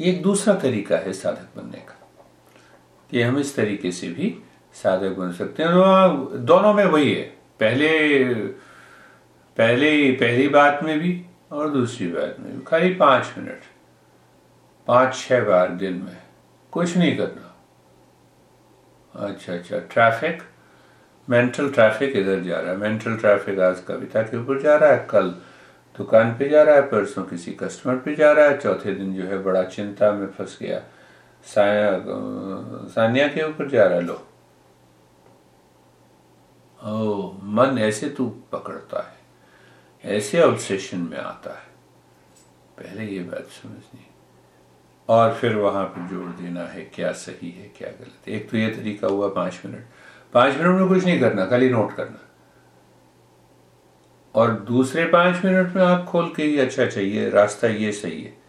ये 0.00 0.10
एक 0.10 0.22
दूसरा 0.22 0.54
तरीका 0.54 0.96
है 0.96 1.12
साधक 1.12 1.60
बनने 1.60 1.78
का। 1.78 2.08
कि 3.10 3.22
हम 3.22 3.38
इस 3.38 3.56
तरीके 3.56 3.92
से 3.92 4.08
भी 4.08 4.42
साधक 4.74 5.08
बन 5.08 5.32
सकते 5.32 5.62
हैं। 5.62 5.72
दोनों 6.44 6.74
में 6.74 6.84
वही 6.84 7.14
है। 7.14 7.22
पहले 7.60 8.24
पहले, 9.56 10.12
पहली 10.12 10.48
बात 10.48 10.80
में 10.82 10.98
भी 10.98 11.26
और 11.52 11.70
दूसरी 11.70 12.08
बात 12.08 12.36
में 12.40 12.58
भी। 12.58 12.64
खाली 12.64 12.94
पाँच 12.94 13.34
मिनट। 13.38 13.60
पाँच, 14.86 15.16
छह 15.16 15.44
बार 15.44 15.68
दिन 15.68 15.92
में। 15.92 16.16
कुछ 16.70 16.96
नहीं 16.96 17.16
करना। 17.16 17.48
अच्छा 19.26 19.52
अच्छा। 19.52 19.78
ट्रैफ़िक? 19.78 20.42
मेंटल 21.30 21.70
ट्रैफ़िक 21.70 22.16
इधर 22.16 22.40
जा 22.40 22.60
रहा 22.60 22.70
है। 22.70 22.76
मेंटल 22.76 23.16
ट्रैफ़िक 23.16 23.58
आज 23.58 23.80
कविता 23.80 24.22
के 24.22 24.36
ऊपर 24.36 24.60
जा 24.62 24.76
रहा 24.76 24.92
है? 24.92 25.06
कल 25.10 25.28
दुकान 25.98 26.36
पे 26.38 26.48
जा 26.48 26.62
रहा 26.62 26.74
है, 26.74 26.82
परसों 26.82 27.24
किसी 27.24 27.52
कस्टमर 27.52 27.96
पे 27.96 28.14
जा 28.14 28.32
रहा 28.32 28.44
है, 28.44 28.58
चौथे 28.58 28.94
दिन 28.94 29.14
जो 29.14 29.22
है 29.22 29.42
बड़ा 29.42 29.64
चिंता 29.64 30.12
में 30.12 30.26
फंस 30.26 30.58
गया। 30.62 30.82
सानिया 32.88 33.28
के 33.28 33.48
ऊपर 33.48 33.68
जा 33.68 33.84
रहा 33.84 33.94
है, 33.94 34.00
लो। 34.00 34.28
ओ, 36.84 37.32
मन 37.42 37.78
ऐसे 37.78 38.08
तू 38.08 38.36
पकड़ता 38.52 39.02
है। 39.02 39.21
ऐसे 40.04 40.40
ऑब्सेशन 40.42 40.98
में 40.98 41.18
आता 41.18 41.50
है। 41.50 41.72
पहले 42.78 43.04
ये 43.04 43.20
बात 43.20 43.46
समझनी। 43.62 44.06
और 45.08 45.34
फिर 45.34 45.56
वहाँ 45.56 45.84
पर 45.84 46.08
जोड़ 46.08 46.28
देना 46.28 46.60
है, 46.60 46.80
क्या 46.94 47.12
सही 47.12 47.50
है, 47.50 47.72
क्या 47.76 47.88
गलत 47.88 48.28
एक 48.28 48.50
तो 48.50 48.56
ये 48.56 48.68
तरीका 48.68 49.06
हुआ 49.06 49.28
पाँच 49.28 49.60
मिनट। 49.66 49.84
पाँच 50.32 50.56
मिनट 50.56 50.80
में 50.80 50.88
कुछ 50.88 51.04
नहीं 51.04 51.20
करना, 51.20 51.46
खाली 51.46 51.70
नोट 51.70 51.94
करना। 51.94 52.28
और 54.34 54.50
दूसरे 54.50 55.04
पाँच 55.04 55.44
मिनट 55.44 55.76
में 55.76 55.82
आप 55.82 56.04
खोल 56.04 56.32
के 56.36 56.42
ही 56.42 56.58
अच्छा 56.58 56.86
चाहिए 56.86 57.30
रास्ता 57.30 57.68
ये 57.68 57.92
सही 57.92 58.22
है। 58.22 58.42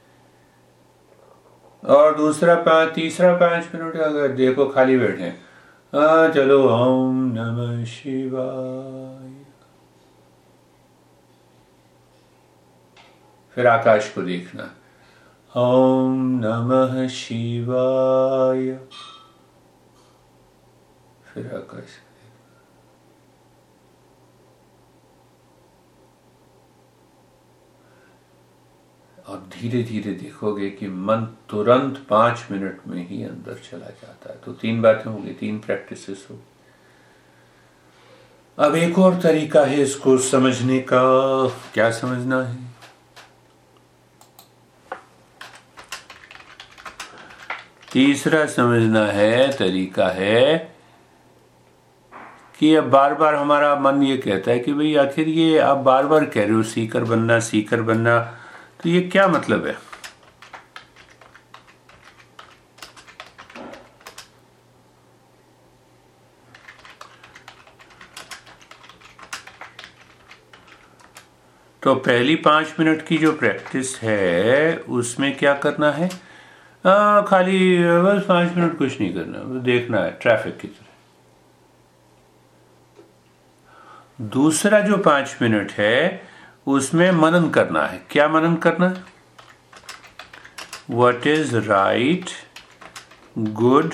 और 1.86 2.16
दूसरा 2.16 2.56
पाँच 2.56 2.96
तीसरा 2.96 3.36
पाँच 3.36 3.68
मिनट 3.76 3.96
अगर 3.96 4.28
देखो 4.28 4.66
खाली 4.70 4.98
बैठे 4.98 5.24
हाँ। 5.24 6.32
चलो, 6.32 6.70
ओम 6.70 7.34
नमः 7.36 7.86
शिवाय। 7.86 9.23
फिर 13.56 13.68
आकाश 13.68 14.10
को 14.14 14.22
देखना 14.22 14.64
ओम 15.56 16.22
नमः 16.44 17.08
शिवाय 17.08 18.72
फिर 21.24 21.52
आकाश 21.56 22.00
और 29.28 29.38
धीरे 29.54 29.84
धीरे 29.84 30.14
देखोगे 30.14 30.70
कि 30.70 30.88
मन 30.88 31.28
तुरंत 31.50 32.06
पाँच 32.10 32.46
मिनट 32.52 32.82
में 32.88 33.08
ही 33.08 33.24
अंदर 33.24 33.60
चला 33.72 33.90
जाता 34.02 34.30
है। 34.30 34.40
तो 34.46 34.54
तीन 34.54 34.82
बातें 34.82 35.12
होंगी 35.12 35.34
तीन 35.34 35.60
प्रैक्टिस 35.60 36.28
हो 36.32 36.40
अब 38.58 38.76
एक 38.76 39.00
और 39.00 39.20
तरीका 39.22 39.62
है 39.62 39.82
इसको 39.82 40.18
समझने 40.18 40.80
का। 40.80 41.02
क्या 41.74 41.92
समझना 41.92 42.44
है? 42.44 42.63
तीसरा 47.94 48.46
समझना 48.46 49.06
है, 49.06 49.52
तरीका 49.52 50.08
है 50.10 50.56
कि 52.60 52.74
अब 52.76 52.90
बार 52.90 53.14
बार 53.14 53.36
हमारा 53.36 53.76
मन 53.76 54.02
ये 54.04 54.18
कहता 54.18 54.52
है 54.52 54.60
कि 54.60 54.74
भाई 54.74 54.96
आखिर 54.96 55.28
ये 55.28 55.58
आप 55.58 55.78
बार 55.78 56.06
बार 56.06 56.26
कह 56.26 56.44
रहे 56.44 56.54
हो, 56.54 56.64
सीकर 56.64 57.04
बनना 57.04 57.40
सीकर 57.40 57.82
बनना 57.82 58.20
तो 58.84 58.90
ये 58.90 59.02
क्या 59.02 59.28
मतलब 59.28 59.68
है? 59.68 59.78
तो 71.84 71.96
पहली 71.96 72.36
पाँच 72.36 72.76
मिनट 72.80 73.06
की 73.08 73.18
जो 73.18 73.32
प्रैक्टिस 73.32 73.98
है, 74.02 74.78
उसमें 74.78 75.36
क्या 75.38 75.54
करना 75.54 75.92
है? 75.92 76.10
आ, 76.86 77.22
खाली 77.22 77.78
बस 78.04 78.26
पाँच 78.28 78.56
मिनट 78.56 78.78
कुछ 78.78 79.02
नहीं 79.02 79.14
करना 79.14 79.60
देखना 79.60 80.00
है 80.00 80.12
ट्रैफ़िक 80.22 80.58
की 80.58 80.68
तरह। 80.68 80.88
दूसरा 84.22 84.80
जो 84.80 84.98
पाँच 84.98 85.36
मिनट 85.42 85.72
है 85.72 86.28
उसमें 86.68 87.12
मनन 87.12 87.50
करना 87.50 87.86
है। 87.88 88.06
क्या 88.10 88.28
मनन 88.28 88.56
करना 88.56 88.90
है? 88.90 89.04
What 90.90 91.28
is 91.28 91.56
right 91.58 92.30
good 93.38 93.94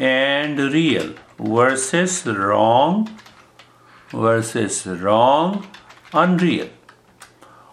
and 0.00 0.60
real 0.60 1.14
versus 1.40 2.24
wrong 2.26 3.06
versus 4.14 4.84
wrong 4.86 5.62
unreal 6.14 6.70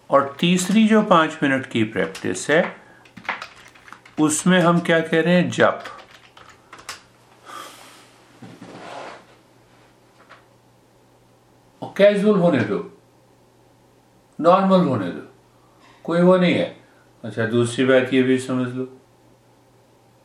और 0.10 0.36
तीसरी 0.40 0.88
जो 0.88 1.02
पाँच 1.02 1.38
मिनट 1.44 1.66
की 1.66 1.84
प्रैक्टिस 1.84 2.50
है 2.50 2.85
उसमें 4.22 4.60
हम 4.60 4.80
क्या 4.80 5.00
कह 5.00 5.22
रहे 5.22 5.36
हैं? 5.36 5.50
जप। 5.50 5.84
कैजुअल 11.98 12.40
होने 12.40 12.60
दो। 12.60 12.98
नॉर्मल 14.40 14.82
होने 14.88 15.10
दो। 15.10 15.34
कोई 16.04 16.22
वो 16.22 16.38
नहीं 16.38 16.54
है। 16.54 16.88
अच्छा 17.24 17.46
दूसरी 17.46 17.86
बात 17.86 18.14
ये 18.14 18.24
भी 18.24 18.40
समझ 18.40 18.70
लो। 18.70 18.98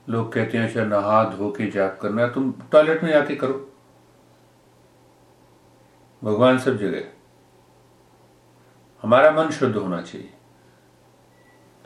लोग 0.09 0.33
कहते 0.33 0.59
हैं 0.59 0.69
अच्छा 0.69 0.85
नहा 0.85 1.25
धो 1.25 1.51
के 1.51 1.71
जाप 1.71 1.99
करना 2.03 2.29
तुम 2.29 2.55
टॉयलेट 2.73 3.05
में 3.05 3.13
जाके 3.13 3.37
करो। 3.37 3.75
भगवान 6.25 6.59
सब 6.59 6.77
जगह। 6.79 7.05
हमारा 9.03 9.31
मन 9.31 9.51
शुद्ध 9.51 9.77
होना 9.77 10.03
चाहिए। 10.03 10.35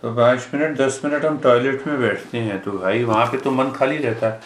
तो 0.02 0.14
पाँच 0.14 0.48
मिनट, 0.54 0.76
दस 0.76 1.00
मिनट 1.04 1.24
हम 1.24 1.38
टॉयलेट 1.38 1.86
में 1.86 2.00
बैठते 2.00 2.38
हैं 2.38 2.62
तो 2.62 2.72
भाई 2.72 3.04
वहाँ 3.04 3.26
पे 3.26 3.38
तो 3.38 3.50
मन 3.50 3.70
खाली 3.70 3.96
रहता 3.96 4.28
है। 4.28 4.40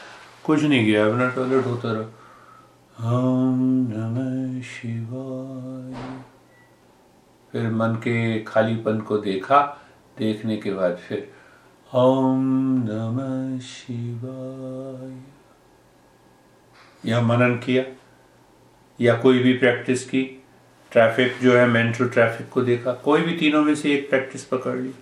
कुछ 0.45 0.63
नहीं 0.63 0.87
गया 0.87 1.07
अपना 1.07 1.29
टॉयलेट 1.31 1.67
होता 1.67 1.93
रहा। 1.93 3.09
हम 3.09 3.59
नमः 3.93 4.63
शिवाय। 4.63 6.23
फिर 7.53 7.71
मन 7.71 7.95
के 7.95 8.43
खालीपन 8.45 9.01
को 9.01 9.19
देखा, 9.19 9.61
देखने 10.19 10.57
के 10.57 10.73
बाद 10.73 10.97
फिर 10.97 11.31
ओम 11.95 12.45
नमः 12.89 13.59
शिवाय। 13.59 15.17
या 17.11 17.21
मनन 17.21 17.57
किया, 17.57 17.85
या 19.01 19.17
कोई 19.17 19.39
भी 19.39 19.53
प्रैक्टिस 19.53 20.05
की। 20.05 20.23
ट्रैफ़िक 20.93 21.37
जो 21.43 21.57
है 21.57 21.67
मेंटल 21.67 22.09
ट्रैफ़िक 22.09 22.49
को 22.49 22.63
देखा। 22.63 22.93
कोई 22.93 23.21
भी 23.21 23.37
तीनों 23.37 23.65
में 23.65 23.75
से 23.75 23.93
एक 23.93 24.09
प्रैक्टिस 24.11 24.45
पकड़ 24.45 24.77
ली 24.77 24.95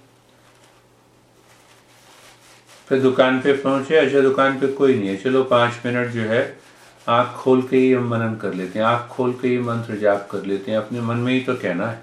फिर 2.88 3.01
दुकान 3.01 3.40
पे 3.40 3.53
पहुँचे 3.53 3.96
अच्छा 3.96 4.20
दुकान 4.20 4.61
पे 4.61 4.66
कोई 4.66 4.94
नहीं 4.99 5.09
है। 5.09 5.16
चलो, 5.16 5.44
पाँच 5.44 5.75
मिनट 5.87 6.09
जो 6.09 6.20
है, 6.20 6.59
आँख 7.09 7.37
खोल 7.37 7.62
के 7.62 7.77
ही 7.77 7.92
हम 7.92 8.09
मनन 8.09 8.35
कर 8.35 8.55
लेते 8.55 8.79
हैं। 8.79 8.87
आँख 8.87 9.11
खोल 9.11 9.33
के 9.33 9.49
ही 9.49 9.59
मंत्र 9.59 9.96
जाप 9.96 10.29
कर 10.31 10.44
लेते 10.44 10.70
हैं। 10.70 10.79
अपने 10.79 11.01
मन 11.01 11.16
में 11.16 11.33
ही 11.33 11.40
तो 11.40 11.55
कहना 11.55 11.87
है। 11.87 11.99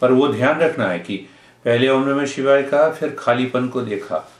पर 0.00 0.12
वो 0.12 0.28
ध्यान 0.28 0.60
रखना 0.60 0.88
है 0.88 0.98
कि 0.98 1.16
पहले 1.64 1.88
ओम 1.88 2.08
नमः 2.08 2.26
शिवाय 2.26 2.62
कहा, 2.62 2.90
फिर 2.90 3.16
खालीपन 3.18 3.68
को 3.68 3.80
देखा, 3.80 4.30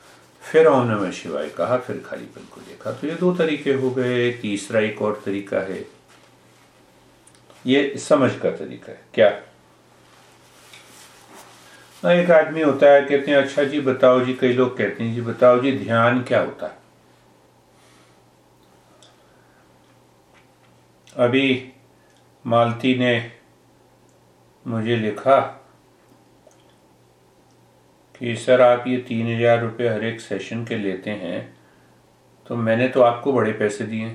फिर 0.42 0.66
ओम 0.66 0.86
नमः 0.86 1.10
शिवाय 1.10 1.48
कहा, 1.48 1.76
फिर 1.76 2.02
खालीपन 2.06 2.48
को 2.54 2.60
देखा। 2.60 2.92
तो 2.92 3.06
ये 3.06 3.14
दो 3.14 3.34
तरीके 3.34 3.72
हो 3.72 3.90
गए, 3.90 4.32
तीसरा 4.32 4.80
एक 4.80 5.02
और 5.02 5.22
तरीका 5.26 5.58
है। 5.58 5.86
ये 7.66 7.94
समझ 7.98 8.30
का 8.32 8.50
तरीका 8.50 8.92
है। 8.92 9.00
क्या? 9.14 9.42
एक 12.02 12.30
आदमी 12.30 12.60
होता 12.62 12.86
है, 12.86 13.02
कहते 13.02 13.30
हैं 13.30 13.38
अच्छा 13.38 13.64
जी, 13.64 13.80
बताओ 13.80 14.20
जी, 14.20 14.32
कई 14.34 14.52
लोग 14.52 14.76
कहते 14.78 15.04
हैं, 15.04 15.14
जी, 15.14 15.20
बताओ 15.20 15.58
जी, 15.60 15.72
ध्यान 15.78 16.22
क्या 16.22 16.40
होता 16.40 16.66
है? 16.66 16.80
अभी 21.16 21.72
मालती 22.44 22.94
ने 22.98 23.30
मुझे 24.66 24.96
लिखा 24.96 25.38
कि, 28.14 28.34
सर, 28.36 28.60
आप 28.60 28.84
ये 28.86 28.96
तीन 29.08 29.26
हज़ार 29.36 29.60
रुपये 29.60 29.88
हर 29.88 30.04
एक 30.04 30.20
सेशन 30.20 30.64
के 30.64 30.78
लेते 30.78 31.10
हैं 31.10 31.40
तो 32.46 32.56
मैंने 32.56 32.88
तो 32.88 33.00
आपको 33.02 33.32
बड़े 33.32 33.52
पैसे 33.52 33.84
दिए। 33.84 34.08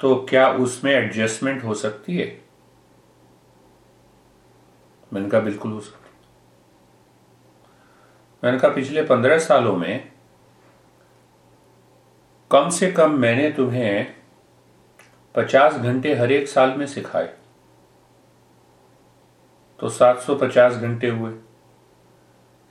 तो 0.00 0.14
क्या 0.30 0.46
उसमें 0.58 0.92
एडजस्टमेंट 0.92 1.64
हो 1.64 1.74
सकती 1.74 2.16
है? 2.16 2.26
मैंने 5.12 5.28
कहा 5.28 5.40
बिल्कुल 5.40 5.72
हो 5.72 5.80
सकती 5.80 5.98
मैंने 8.42 8.58
कहा 8.58 8.70
पिछले 8.70 9.02
पंद्रह 9.02 9.38
सालों 9.38 9.76
में 9.76 10.10
कम 12.50 12.68
से 12.70 12.90
कम 12.92 13.18
मैंने 13.18 13.50
तुम्हें 13.52 14.14
पचास 15.34 15.74
घंटे 15.74 16.14
हर 16.14 16.32
एक 16.32 16.48
साल 16.48 16.70
में 16.76 16.86
सिखाए। 16.86 17.26
तो 19.80 19.88
सात 19.88 20.18
सौ 20.18 20.34
पचास 20.34 20.74
घंटे 20.74 21.08
हुए। 21.08 21.32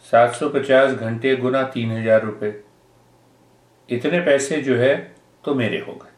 सात 0.06 0.34
सौ 0.34 0.50
पचास 0.50 0.92
घंटे 0.92 1.36
गुना 1.36 1.64
तीन 1.68 1.92
हज़ार 1.92 2.22
रुपये 2.24 2.52
इतने 3.90 4.20
पैसे 4.22 4.62
जो 4.62 4.76
है 4.76 4.96
तो 5.44 5.56
मेरे 5.56 5.80
हो 5.80 5.94
गए। 5.94 6.12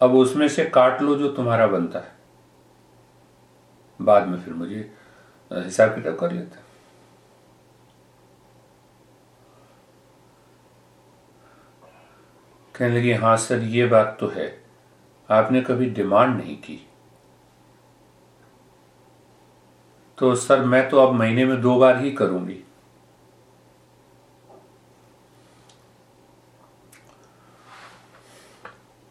अब 0.00 0.14
उसमें 0.14 0.48
से 0.48 0.64
काट 0.66 1.02
लो 1.02 1.14
जो 1.14 1.28
तुम्हारा 1.32 1.66
बनता 1.66 1.98
है। 1.98 2.16
बाद 4.00 4.26
में 4.28 4.40
फिर 4.40 4.54
मुझे 4.54 4.80
हिसाब 5.50 5.94
किताब 5.94 6.16
कर 6.18 6.32
लेता। 6.32 6.62
कहने 12.74 12.98
लगी 12.98 13.12
हाँ 13.12 13.36
सर, 13.36 13.58
ये 13.58 13.86
बात 13.86 14.16
तो 14.20 14.28
है। 14.28 14.46
आपने 15.28 15.60
कभी 15.60 15.90
डिमांड 15.90 16.36
नहीं 16.36 16.56
की। 16.56 16.84
तो 20.18 20.34
सर, 20.34 20.64
मैं 20.64 20.88
तो 20.88 20.98
अब 20.98 21.12
महीने 21.14 21.44
में 21.44 21.60
दो 21.60 21.78
बार 21.78 22.00
ही 22.00 22.10
करूँगी। 22.10 22.64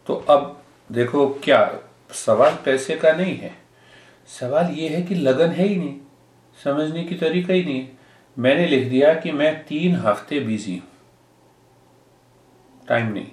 तो 0.06 0.14
अब 0.14 0.62
देखो, 0.92 1.28
क्या 1.44 1.80
सवाल 2.10 2.58
पैसे 2.64 2.96
का 2.96 3.12
नहीं 3.12 3.36
है? 3.38 3.67
सवाल 4.28 4.70
ये 4.70 4.88
है 4.88 5.02
कि 5.02 5.14
लगन 5.14 5.50
है 5.50 5.66
ही 5.66 5.76
नहीं, 5.76 5.98
समझने 6.58 7.04
की 7.04 7.14
तरीका 7.14 7.54
ही 7.54 7.64
नहीं 7.64 7.88
मैंने 8.36 8.66
लिख 8.66 8.88
दिया 8.90 9.12
कि 9.14 9.32
मैं 9.32 9.64
तीन 9.66 9.94
हफ़्ते 9.96 10.40
बिज़ी 10.40 10.76
हूँ। 10.76 10.88
टाइम 12.88 13.12
नहीं। 13.12 13.26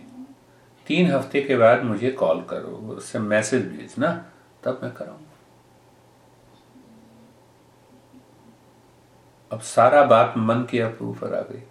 तीन 0.87 1.11
हफ़्ते 1.11 1.41
के 1.41 1.55
बाद 1.55 1.83
मुझे 1.83 2.09
कॉल 2.11 2.41
करो, 2.41 2.69
उससे 2.89 3.19
मैसेज 3.19 3.65
भेजना, 3.67 4.11
तब 4.63 4.79
मैं 4.83 4.91
कराऊँगा। 4.93 5.31
अब 9.51 9.59
सारा 9.61 10.03
बात 10.05 10.33
मन 10.37 10.65
के 10.71 10.79
अप्रूव 10.81 11.25
आ 11.25 11.39
गई। 11.41 11.61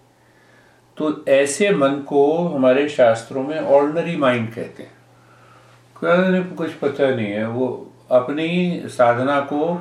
तो 0.97 1.25
ऐसे 1.29 1.71
मन 1.71 2.01
को 2.01 2.49
हमारे 2.49 2.89
शास्त्रों 2.89 3.43
में 3.43 3.59
ऑर्डनरी 3.59 4.17
माइंड 4.17 4.53
कहते 4.55 4.83
हैं। 4.83 6.55
कुछ 6.57 6.73
पता 6.73 7.15
नहीं 7.15 7.27
है, 7.27 7.47
वो 7.49 7.93
अपनी 8.11 8.83
साधना 8.87 9.41
को 9.41 9.75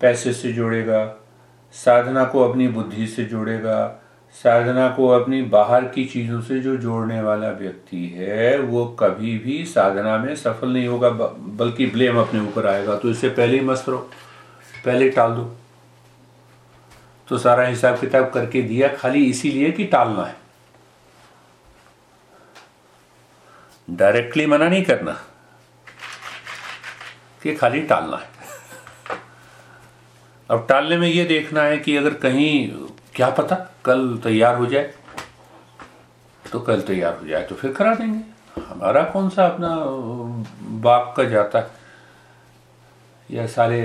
पैसे 0.00 0.32
से 0.32 0.52
जोड़ेगा, 0.52 1.04
साधना 1.74 2.24
को 2.24 2.40
अपनी 2.40 2.68
बुद्धि 2.68 3.06
से 3.06 3.24
जोड़ेगा, 3.24 4.00
साधना 4.34 4.88
को 4.88 5.08
अपनी 5.08 5.42
बाहर 5.42 5.84
की 5.84 6.04
चीज़ों 6.04 6.40
से 6.40 6.58
जो 6.60 6.76
जोड़ने 6.76 7.20
वाला 7.22 7.50
व्यक्ति 7.50 8.06
है, 8.08 8.58
वो 8.58 8.84
कभी 9.00 9.38
भी 9.38 9.64
साधना 9.64 10.16
में 10.18 10.34
सफल 10.36 10.68
नहीं 10.68 10.86
होगा 10.88 11.10
बल्कि 11.10 11.86
ब्लेम 11.86 12.18
अपने 12.18 12.40
ऊपर 12.40 12.66
आएगा। 12.66 12.96
तो 12.96 13.10
इससे 13.10 13.28
पहले 13.28 13.58
ही 13.58 13.64
मस्त 13.64 13.88
रहो, 13.88 13.98
पहले 14.84 15.10
टाल 15.10 15.32
दो। 15.32 15.44
तो 17.28 17.38
सारा 17.38 17.66
हिसाब 17.66 17.98
किताब 17.98 18.30
करके 18.30 18.62
दिया, 18.62 18.88
खाली 18.88 19.24
इसीलिए 19.24 19.70
कि 19.72 19.84
टालना 19.84 20.24
है। 20.24 20.36
डायरेक्टली 23.90 24.46
मना 24.46 24.68
नहीं 24.68 24.84
करना। 24.84 25.16
कि 27.44 27.54
खाली 27.54 27.80
टालना 27.80 28.16
है। 28.16 28.28
अब 30.50 30.66
टालने 30.68 30.96
में 30.96 31.08
यह 31.08 31.28
देखना 31.28 31.62
है 31.62 31.78
कि 31.78 31.96
अगर 31.96 32.14
कहीं, 32.14 32.70
क्या 33.14 33.30
पता, 33.30 33.54
कल 33.84 34.20
तैयार 34.24 34.56
हो 34.56 34.66
जाए। 34.66 34.94
तो 36.52 36.60
कल 36.60 36.80
तैयार 36.80 37.18
हो 37.18 37.26
जाए 37.26 37.42
तो 37.42 37.54
फिर 37.54 37.72
करा 37.72 37.94
देंगे। 37.94 38.60
हमारा 38.60 39.02
कौन 39.04 39.28
सा 39.30 39.46
अपना 39.46 39.76
बाप 40.80 41.14
का 41.16 41.24
जाता 41.24 41.58
है? 41.58 41.70
या 43.30 43.46
सारे 43.46 43.80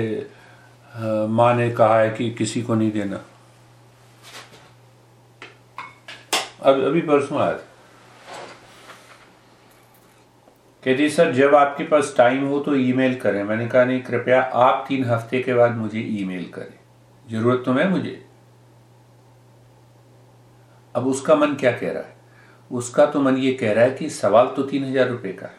माँ 1.29 1.53
ने 1.53 1.71
कहा 1.71 1.99
है 1.99 2.09
कि 2.09 2.29
किसी 2.31 2.61
को 2.61 2.75
नहीं 2.75 2.91
देना। 2.91 3.19
अब, 6.61 6.83
अभी 6.83 7.01
परसों 7.01 7.41
आया 7.41 7.53
था। 7.53 7.68
कहती 10.83 11.09
सर, 11.09 11.31
जब 11.33 11.55
आपके 11.55 11.83
पास 11.83 12.13
टाइम 12.17 12.45
हो 12.47 12.59
तो 12.59 12.75
ईमेल 12.75 13.15
करें। 13.15 13.43
मैंने 13.43 13.67
कहा, 13.67 13.83
नहीं, 13.85 14.01
कृपया 14.01 14.41
आप 14.41 14.85
तीन 14.87 15.03
हफ़्ते 15.05 15.41
के 15.43 15.53
बाद 15.53 15.75
मुझे 15.77 15.99
ईमेल 15.99 16.45
करें। 16.49 16.77
ज़रूरत 17.25 17.63
तो 17.65 17.73
है 17.73 17.89
मुझे। 17.89 18.23
अब 20.95 21.07
उसका 21.07 21.35
मन 21.35 21.55
क्या 21.55 21.71
कह 21.71 21.91
रहा 21.91 22.03
है? 22.03 22.17
उसका 22.71 23.05
तो 23.05 23.21
मन 23.21 23.37
ये 23.37 23.53
कह 23.53 23.73
रहा 23.73 23.83
है 23.83 23.91
कि 23.91 24.09
सवाल 24.09 24.47
तो 24.47 24.63
तीन 24.63 24.85
हज़ार 24.85 25.07
रुपए 25.07 25.33
का 25.33 25.47
है। 25.47 25.57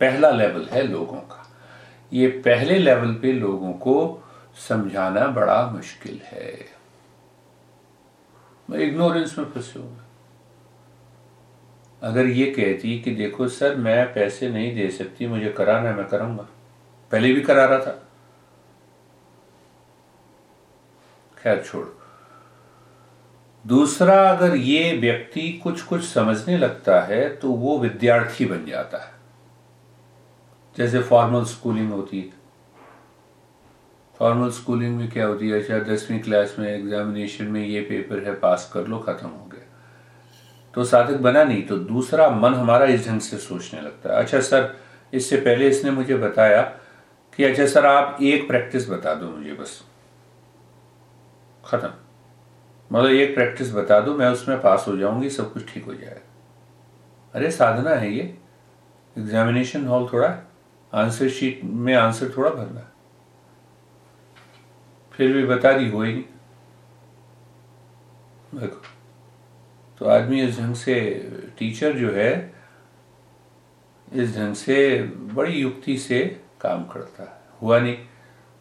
पहला 0.00 0.30
लेवल 0.30 0.66
है 0.72 0.82
लोगों 0.82 1.20
का। 1.20 1.44
ये 2.12 2.28
पहले 2.44 2.78
लेवल 2.78 3.14
पे 3.14 3.32
लोगों 3.32 3.72
को 3.72 3.94
समझाना 4.68 5.26
बड़ा 5.26 5.62
मुश्किल 5.70 6.20
है। 6.24 6.77
मैं 8.70 8.78
इग्नोरेंस 8.78 9.38
में 9.38 9.52
फंसे 9.52 9.78
हुए 9.78 9.96
अगर 12.02 12.26
ये 12.26 12.46
कहती 12.50 12.98
कि 12.98 13.14
देखो 13.14 13.48
सर, 13.48 13.76
मैं 13.76 14.14
पैसे 14.14 14.48
नहीं 14.48 14.74
दे 14.74 14.90
सकती, 14.90 15.26
मुझे 15.26 15.50
कराना 15.50 15.88
है, 15.88 15.96
मैं 15.96 16.08
करूँगा। 16.08 16.48
पहले 17.12 17.32
भी 17.32 17.40
करा 17.40 17.64
रहा 17.64 17.78
था। 17.78 18.02
खैर, 21.38 21.62
छोड़। 21.62 21.86
दूसरा, 23.66 24.30
अगर 24.30 24.56
ये 24.56 24.96
व्यक्ति 24.96 25.52
कुछ 25.52 25.82
कुछ 25.82 26.04
समझने 26.04 26.58
लगता 26.58 27.00
है 27.00 27.36
तो 27.36 27.48
वो 27.48 27.78
विद्यार्थी 27.78 28.46
बन 28.46 28.66
जाता 28.66 28.98
है। 28.98 29.12
जैसे 30.78 31.02
फॉर्मल 31.02 31.44
स्कूलिंग 31.44 31.92
होती 31.92 32.20
है। 32.20 32.37
फॉर्मल 34.18 34.50
स्कूलिंग 34.50 34.96
में 34.96 35.10
क्या 35.10 35.26
होती 35.26 35.48
है? 35.48 35.60
अच्छा 35.60 35.78
दसवीं 35.78 36.20
क्लास 36.20 36.56
में 36.58 36.68
एग्जामिनेशन 36.68 37.44
में 37.44 37.66
ये 37.66 37.80
पेपर 37.80 38.24
है 38.24 38.34
पास 38.34 38.70
कर 38.74 38.86
लो, 38.86 38.98
खत्म 38.98 39.28
हो 39.28 39.44
गया। 39.46 39.64
तो 40.74 40.84
साधक 40.84 41.16
बना 41.16 41.44
नहीं 41.44 41.62
तो 41.62 41.76
दूसरा 41.76 42.30
मन 42.30 42.54
हमारा 42.54 42.86
इस 42.86 43.08
ढंग 43.08 43.20
से 43.20 43.38
सोचने 43.38 43.80
लगता 43.80 44.12
है। 44.12 44.22
अच्छा 44.22 44.40
सर, 44.40 44.76
इससे 45.12 45.36
पहले 45.36 45.68
इसने 45.68 45.90
मुझे 45.90 46.16
बताया 46.16 46.62
कि 47.36 47.44
अच्छा 47.44 47.66
सर, 47.66 47.86
आप 47.86 48.18
एक 48.22 48.48
प्रैक्टिस 48.48 48.90
बता 48.90 49.14
दो 49.14 49.26
मुझे 49.26 49.52
बस। 49.52 49.82
खत्म। 51.64 51.90
मतलब 52.90 53.10
एक 53.10 53.34
प्रैक्टिस 53.34 53.72
बता 53.72 54.00
दो, 54.00 54.14
मैं 54.14 54.28
उसमें 54.28 54.60
पास 54.60 54.84
हो 54.88 54.96
जाऊँगी, 54.96 55.30
सब 55.30 55.52
कुछ 55.52 55.74
ठीक 55.74 55.84
हो 55.84 55.94
जाएगा। 55.94 56.20
अरे, 57.34 57.50
साधना 57.50 57.90
है 57.90 58.12
ये। 58.12 58.38
एग्जामिनेशन 59.18 59.86
हॉल 59.86 60.08
थोड़ा 60.12 60.28
आंसर 60.94 61.28
शीट 61.28 61.60
में 61.64 61.94
आंसर 61.94 62.32
थोड़ा 62.36 62.50
भरना 62.50 62.92
फिर 65.18 65.32
भी 65.32 65.44
बता 65.46 65.72
दी, 65.72 65.88
हो 65.90 66.02
ही 66.02 66.12
नहीं। 66.12 66.24
देखो 68.60 68.82
तो 69.98 70.06
आदमी 70.06 70.40
इस 70.42 70.58
ढंग 70.60 70.74
से, 70.74 70.94
टीचर 71.58 71.92
जो 71.92 72.10
है, 72.12 72.54
इस 74.12 74.36
ढंग 74.36 74.54
से 74.54 75.02
बड़ी 75.32 75.52
युक्ति 75.52 75.96
से 75.98 76.40
काम 76.60 76.84
करता 76.84 77.22
है। 77.22 77.40
हुआ 77.62 77.78
नहीं। 77.78 77.96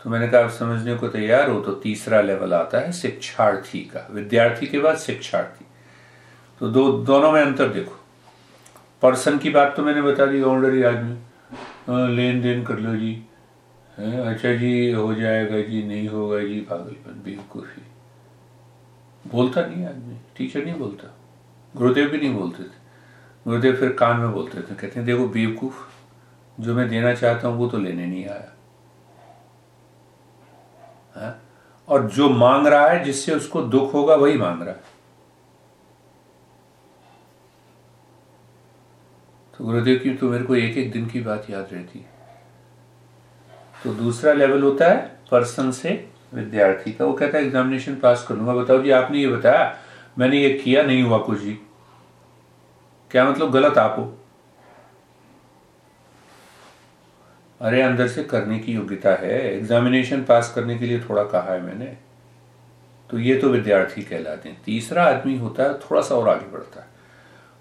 तो 0.04 0.10
मैंने 0.10 0.28
कहा, 0.28 0.42
आप 0.42 0.50
समझने 0.50 0.96
को 0.96 1.08
तैयार 1.08 1.50
हो 1.50 1.60
तो 1.62 1.72
तीसरा 1.74 2.22
लेवल 2.22 2.54
आता 2.54 2.80
है, 2.80 2.92
शिक्षार्थी 2.92 3.80
का। 3.80 4.08
विद्यार्थी 4.12 4.68
के 4.68 4.80
बाद 4.80 4.98
शिक्षार्थी। 4.98 5.66
तो 6.60 6.70
दो, 6.70 6.92
दोनों 6.92 7.32
में 7.32 7.42
अंतर 7.42 7.70
देखो। 7.70 8.00
पर्सन 9.02 9.38
की 9.38 9.50
बात 9.50 9.74
तो 9.78 9.84
मैंने 9.84 10.02
बता 10.02 10.26
दी 10.26 10.42
ऑर्डरी 10.42 10.84
आदमी। 10.84 12.16
लेन 12.16 12.42
देन 12.42 12.64
कर 12.64 12.80
लो 12.80 12.96
जी। 12.96 13.27
अच्छा 13.98 14.54
जी, 14.54 14.92
हो 14.92 15.14
जाएगा 15.14 15.62
जी, 15.62 15.84
नहीं 15.84 16.08
होगा 16.08 16.40
जी, 16.40 16.62
पागलपन, 16.62 17.24
बेवकूफ़ी 17.26 17.82
बोलता 19.32 19.66
नहीं 19.66 19.86
आदमी। 19.86 20.18
टीचर 20.38 20.66
नहीं 20.66 20.76
बोलता। 20.76 21.18
गुरुदेव 21.78 22.10
भी 22.10 22.18
नहीं 22.18 22.36
बोलते 22.36 22.64
थे। 22.64 22.88
गुरुदेव 23.48 23.76
फिर 23.76 23.94
कान 23.94 24.20
में 24.20 24.32
बोलते 24.32 24.58
थे। 24.58 24.76
कहते 24.76 24.88
हैं, 24.88 25.06
देखो, 25.06 25.28
बेवकूफ़, 25.28 25.76
जो 26.60 26.76
मैं 26.76 26.90
देना 26.90 27.14
चाहता 27.14 27.48
हूँ, 27.48 27.58
वो 27.58 27.68
तो 27.68 27.78
लेने 27.78 28.06
नहीं 28.06 28.26
आया। 28.26 28.54
है? 31.16 31.40
और 31.88 32.12
जो 32.12 32.30
मांग 32.30 32.68
रहा 32.68 32.88
है, 32.88 33.04
जिससे 33.04 33.36
उसको 33.36 33.62
दुख 33.62 33.94
होगा, 33.94 34.16
वही 34.16 34.38
मांग 34.38 34.62
रहा 34.62 34.74
है। 34.74 34.84
तो 39.58 39.66
गुरुदेव 39.66 40.00
की 40.00 40.14
तो 40.14 40.30
मेरे 40.30 40.44
को 40.44 40.56
एक 40.56 40.78
एक 40.78 40.92
दिन 40.92 41.08
की 41.08 41.22
बात 41.22 41.50
याद 41.50 41.70
रहती 41.72 42.00
है। 42.00 42.17
तो 43.84 43.94
दूसरा 43.94 44.34
लेवल 44.34 44.62
होता 44.62 44.88
है 44.90 45.20
पर्सन 45.32 45.72
से 45.72 46.10
विद्यार्थी 46.34 46.94
का। 46.94 47.06
वो 47.06 47.14
कहता 47.14 47.38
है 47.38 47.44
एग्जामिनेशन 47.44 47.96
पास 47.96 48.26
कर 48.30 48.36
लूँगा। 48.36 48.54
बताओ 48.54 48.82
जी, 48.82 48.92
आपने 48.92 49.18
ये 49.18 49.28
बताया? 49.28 49.78
मैंने 50.20 50.38
ये 50.38 50.50
किया 50.50 50.84
नहीं 50.84 51.04
हुआ 51.04 51.18
कुछ 51.18 51.40
जी। 51.40 51.54
क्या 53.12 53.30
मतलब? 53.30 53.52
गलत 53.52 53.78
आप 53.78 53.96
हो। 54.00 54.18
अरे, 57.62 57.82
अंदर 57.82 58.08
से 58.08 58.24
करने 58.24 58.60
की 58.60 58.74
योग्यता 58.74 59.10
है। 59.10 59.58
एग्जामिनेशन 59.58 60.24
पास 60.24 60.54
करने 60.56 60.78
के 60.78 60.86
लिए 60.86 61.00
थोड़ा 61.00 61.24
कहा 61.24 61.54
है 61.54 61.62
मैंने। 61.62 61.98
तो 63.10 63.20
ये 63.20 63.36
तो 63.36 63.50
विद्यार्थी 63.50 64.02
कहलाते 64.02 64.50
हैं। 64.50 64.62
तीसरा 64.64 65.04
आदमी 65.04 65.38
होता 65.38 65.64
है, 65.64 65.74
थोड़ा 65.74 66.02
सा 66.02 66.16
और 66.16 66.30
आगे 66.30 66.46
बढ़ता 66.46 66.82
है। 66.82 66.97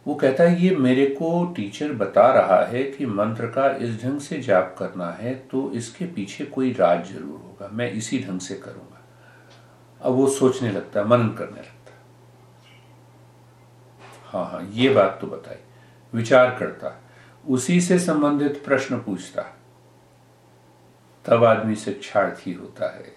वो 0.06 0.14
कहता 0.14 0.44
है, 0.44 0.62
ये 0.62 0.76
मेरे 0.76 1.06
को 1.12 1.44
टीचर 1.56 1.92
बता 1.94 2.26
रहा 2.32 2.60
है 2.64 2.82
कि 2.84 3.06
मंत्र 3.06 3.46
का 3.48 3.68
इस 3.76 4.02
ढंग 4.02 4.20
से 4.20 4.38
जाप 4.40 4.74
करना 4.78 5.10
है 5.12 5.34
तो 5.50 5.70
इसके 5.72 6.04
पीछे 6.06 6.44
कोई 6.46 6.72
राज 6.72 7.06
ज़रूर 7.06 7.40
होगा। 7.40 7.68
मैं 7.72 7.90
इसी 7.92 8.18
ढंग 8.18 8.40
से 8.40 8.54
करूँगा। 8.54 9.02
अब 10.00 10.12
वो 10.12 10.26
सोचने 10.28 10.70
लगता 10.70 11.00
है 11.00 11.06
मनन 11.06 11.28
करने 11.28 11.58
लगता। 11.58 11.92
है 14.32 14.44
हाँ 14.44 14.68
ये 14.72 14.88
बात 14.90 15.18
तो 15.20 15.26
बताई। 15.26 15.56
विचार 16.12 16.56
करता, 16.58 16.92
उसी 17.44 17.80
से 17.80 17.98
संबंधित 17.98 18.62
प्रश्न 18.64 18.98
पूछता। 18.98 19.42
तब 21.24 21.44
आदमी 21.44 21.74
शिक्षार्थी 21.76 22.52
होता 22.52 22.94
है। 22.94 23.14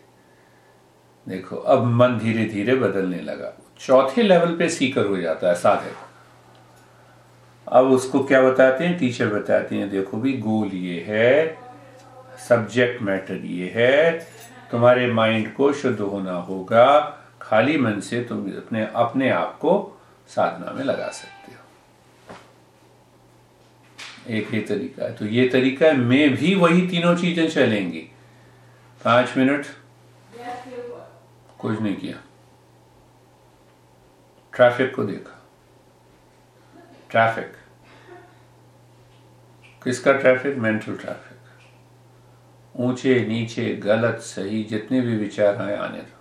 देखो, 1.27 1.55
अब 1.55 1.83
मन 1.85 2.17
धीरे 2.19 2.45
धीरे 2.45 2.75
बदलने 2.75 3.21
लगा। 3.21 3.53
चौथे 3.79 4.23
लेवल 4.23 4.55
पे 4.57 4.69
सीकर 4.69 5.05
हो 5.05 5.17
जाता 5.17 5.47
है, 5.47 5.55
साधक। 5.55 6.07
अब 7.69 7.85
उसको 7.85 8.23
क्या 8.23 8.41
बताते 8.41 8.85
हैं? 8.85 8.97
टीचर 8.99 9.27
बताते 9.27 9.75
हैं, 9.75 9.89
देखो 9.89 10.17
भी 10.17 10.33
गोल 10.37 10.67
ये 10.67 11.03
है 11.07 11.57
सब्जेक्ट 12.49 13.01
मैटर 13.01 13.45
ये 13.45 13.71
है, 13.75 14.19
तुम्हारे 14.71 15.11
माइंड 15.11 15.53
को 15.53 15.71
शुद्ध 15.73 15.99
होना 15.99 16.31
होगा, 16.31 16.99
खाली 17.41 17.77
मन 17.77 17.99
से 17.99 18.23
तुम 18.23 18.45
अपने 18.51 18.85
अपने 18.95 19.29
आप 19.29 19.57
को 19.59 20.01
साधना 20.27 20.71
में 20.71 20.83
लगा 20.83 21.07
सकते 21.09 21.51
हो। 21.51 21.57
एक 24.27 24.49
ही 24.49 24.61
तरीका 24.61 25.05
है। 25.05 25.13
तो 25.13 25.25
ये 25.25 25.47
तरीका 25.49 25.91
में 25.93 26.35
भी 26.35 26.55
वही 26.55 26.87
तीनों 26.87 27.15
चीज़ें 27.15 27.49
चलेंगी। 27.49 28.07
पाँच 29.01 29.37
मिनट। 29.37 29.65
कुछ 31.59 31.79
नहीं 31.81 31.95
किया। 31.95 32.17
ट्रैफ़िक 34.53 34.95
को 34.95 35.03
देखा। 35.03 35.35
ट्रैफ़िक 37.09 37.53
किसका 39.83 40.13
ट्रैफ़िक 40.13 40.57
मेंटल 40.57 40.95
ट्रैफ़िक 40.95 41.37
ऊँचे, 42.75 43.25
नीचे, 43.25 43.75
गलत, 43.75 44.19
सही, 44.19 44.63
जितने 44.63 45.01
भी 45.01 45.15
विचार 45.17 45.55
आए 45.55 45.77
आने 45.77 45.97
दो। 45.97 46.17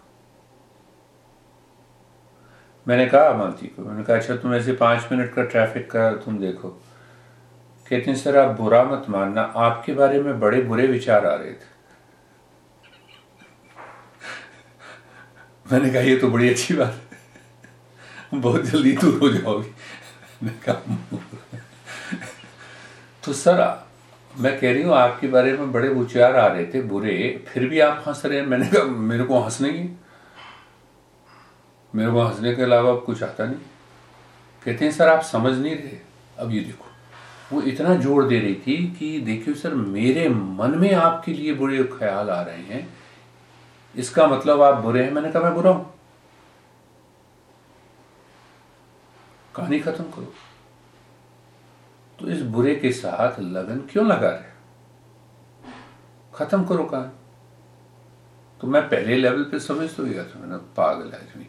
मैंने 2.89 3.07
कहा, 3.07 3.33
मालती 3.33 3.67
को, 3.67 3.83
मैंने 3.83 4.05
कहा 4.05 4.17
अच्छा 4.17 4.37
तुम 4.37 4.55
ऐसे 4.55 4.73
पाँच 4.73 5.09
मिनट 5.13 5.35
का 5.35 5.43
ट्रैफ़िक 5.43 5.91
का 5.91 6.13
तुम 6.13 6.39
देखो। 6.39 6.69
कहते 7.89 8.15
सर, 8.15 8.37
आप 8.37 8.61
बुरा 8.61 8.85
मत 8.85 9.07
मानना, 9.09 9.43
आपके 9.43 9.93
बारे 9.93 10.21
में 10.23 10.41
बड़े 10.41 10.63
बुरे 10.63 10.87
विचार 10.87 11.27
आ 11.27 11.35
रहे 11.35 11.53
थे। 11.53 11.77
मैंने 15.73 15.91
कहा, 15.91 16.03
ये 16.03 16.17
तो 16.17 16.29
बड़ी 16.31 16.49
अच्छी 16.51 16.75
बात 16.75 17.01
है। 18.33 18.41
बहुत 18.41 18.63
जल्दी 18.63 18.93
दूर 18.93 19.19
हो 19.19 19.29
जाओगी। 19.29 19.75
मैंने 20.43 20.59
कहा 20.67 21.58
तो 23.25 23.33
सर, 23.33 23.87
मैं 24.39 24.61
कह 24.61 24.73
रही 24.73 24.83
हूँ, 24.83 24.95
आपके 24.95 25.29
बारे 25.29 25.53
में 25.53 25.73
बड़े 25.73 25.89
विचार 25.89 26.37
आ 26.37 26.47
रहे 26.47 26.67
थे, 26.67 26.81
बुरे, 26.83 27.45
फिर 27.49 27.69
भी 27.69 27.81
आप 27.81 28.05
हंस 28.07 28.23
रहे 28.27 28.39
हैं? 28.39 28.47
मैंने 28.47 28.67
कहा, 28.67 28.83
मेरे 28.83 29.25
को 29.25 29.39
हंसने 29.39 29.73
की 29.73 29.99
मेरे 31.95 32.11
को 32.11 32.23
हंसने 32.23 32.55
के 32.55 32.63
अलावा 32.63 32.91
अब 32.91 33.03
कुछ 33.05 33.23
आता 33.23 33.45
नहीं। 33.45 33.61
कहते 34.65 34.85
हैं, 34.85 34.93
सर, 34.93 35.09
आप 35.09 35.23
समझ 35.23 35.59
नहीं 35.59 35.75
रहे। 35.77 35.99
अब 36.39 36.51
ये 36.51 36.61
देखो, 36.61 36.85
वो 37.53 37.63
इतना 37.63 37.95
ज़ोर 37.95 38.27
दे 38.29 38.39
रही 38.41 38.55
थी 38.55 38.77
कि 38.99 39.21
देखियो 39.21 39.55
सर, 39.55 39.75
मेरे 39.75 40.29
मन 40.29 40.79
में 40.79 40.95
आपके 40.95 41.33
लिए 41.33 41.55
बुरे 41.55 41.85
ख्याल 41.85 42.31
आ 42.31 42.41
रहे 42.43 42.63
हैं। 42.63 42.89
इसका 43.95 44.27
मतलब 44.27 44.63
आप 44.63 44.83
बुरे 44.83 45.05
हैं? 45.05 45.13
मैंने 45.13 45.31
कहा, 45.33 45.43
मैं 45.43 45.55
बुरा 45.55 45.71
हूँ। 45.71 45.95
कहानी 49.55 49.79
खत्म 49.81 50.05
करो। 50.05 50.33
तो 52.21 52.29
इस 52.29 52.41
बुरे 52.43 52.75
के 52.75 52.93
साथ 52.93 53.41
लगन 53.41 53.81
क्यों 53.91 54.07
लगा 54.07 54.29
रहे 54.29 54.57
खत्म 56.35 56.65
करो 56.65 56.85
कहानी 56.85 57.17
तो 58.61 58.67
मैं 58.67 58.83
पहले 58.83 59.17
लेवल 59.17 59.43
पे 59.45 59.59
समझ 59.59 59.89
तो 59.97 60.05
गया 60.05 60.25
था 60.25 60.39
मैंने 60.41 60.57
पागल 60.77 61.13
आदमी 61.13 61.47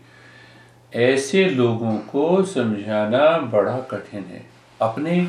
ऐसे 0.94 1.46
लोगों 1.50 1.98
को 2.12 2.44
समझाना 2.44 3.38
बड़ा 3.38 3.80
कठिन 3.82 4.24
है। 4.24 4.46
अपने 4.82 5.22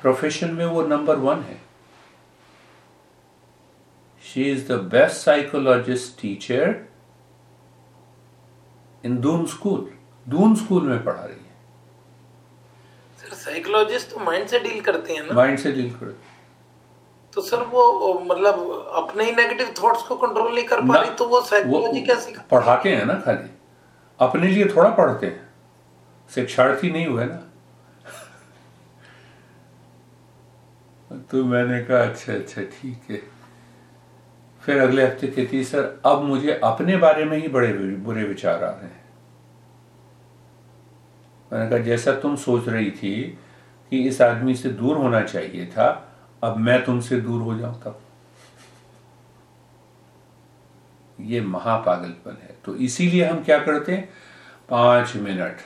प्रोफेशन 0.00 0.50
में 0.54 0.64
वो 0.66 0.82
नंबर 0.82 1.16
वन 1.16 1.40
है। 1.40 1.60
She 4.24 4.44
is 4.44 4.68
the 4.68 4.76
best 4.92 5.16
psychologist 5.16 6.20
teacher 6.22 6.74
in 9.04 9.18
Doon 9.20 9.46
School 9.46 9.90
Doon 10.28 10.54
School 10.54 10.88
में 10.88 11.04
पढ़ा 11.04 11.24
रही 11.24 11.44
है। 11.44 11.47
साइकोलॉजिस्ट 13.48 14.10
तो 14.10 14.20
माइंड 14.24 14.46
से 14.48 14.58
डील 14.58 14.80
करते 14.80 15.12
हैं 15.12 15.22
ना? 15.26 15.34
माइंड 15.34 15.58
से 15.58 15.72
डील 15.72 15.90
करते 15.90 16.26
तो 17.34 17.40
सर 17.42 17.62
वो 17.62 18.12
मतलब 18.26 18.54
अपने 18.96 19.24
ही 19.24 19.32
नेगेटिव 19.32 19.74
थॉट्स 19.82 20.02
को 20.02 20.16
कंट्रोल 20.16 20.54
नहीं 20.54 20.64
कर 20.64 20.80
पा 20.80 21.00
रही 21.00 21.10
तो 21.10 21.24
वो 21.28 21.40
साइकोलॉजी 21.40 22.00
कैसे 22.06 22.34
पढ़ाते 22.50 22.94
हैं 22.96 23.04
ना 23.06 23.14
खाली। 23.14 23.50
अपने 24.20 24.46
लिए 24.48 24.64
थोड़ा 24.76 24.88
पढ़ते 24.90 25.26
हैं। 25.26 25.48
शिक्षार्थी 26.34 26.90
नहीं 26.90 27.06
हुए 27.06 27.24
ना। 27.24 27.36
तो 31.30 31.44
मैंने 31.44 31.80
कहा 31.84 31.98
अच्छा 31.98 32.32
अच्छा 32.32 32.62
ठीक 32.62 33.10
है। 33.10 33.20
फिर 34.62 34.78
अगले 34.82 35.04
हफ़्ते 35.06 35.26
कहती 35.26 35.64
सर 35.64 36.00
अब 36.06 36.22
मुझे 36.22 36.60
अपने 36.64 36.96
बारे 36.96 37.24
में 37.24 37.36
ही 37.38 37.48
बड़े 37.48 37.72
बुरे 38.06 38.24
विचार 38.24 38.64
आ 38.64 38.70
रहे 38.70 38.86
हैं। 38.86 39.07
मैंने 41.52 41.70
कहा, 41.70 41.78
जैसा 41.78 42.12
तुम 42.12 42.36
सोच 42.36 42.68
रही 42.68 42.90
थी 42.90 43.38
कि 43.90 44.08
इस 44.08 44.20
आदमी 44.22 44.54
से 44.54 44.68
दूर 44.68 44.96
होना 44.96 45.22
चाहिए 45.22 45.66
था, 45.66 46.12
अब 46.42 46.56
मैं 46.56 46.84
तुमसे 46.84 47.20
दूर 47.20 47.42
हो 47.42 47.58
जाऊँ 47.58 47.82
तब 47.82 48.00
ये 51.20 51.40
महापागलपन 51.40 52.30
है। 52.30 52.56
तो 52.64 52.76
इसीलिए 52.76 53.24
हम 53.24 53.44
क्या 53.44 53.58
करते 53.58 53.92
हैं? 53.92 54.08
पाँच 54.68 55.16
मिनट। 55.16 55.56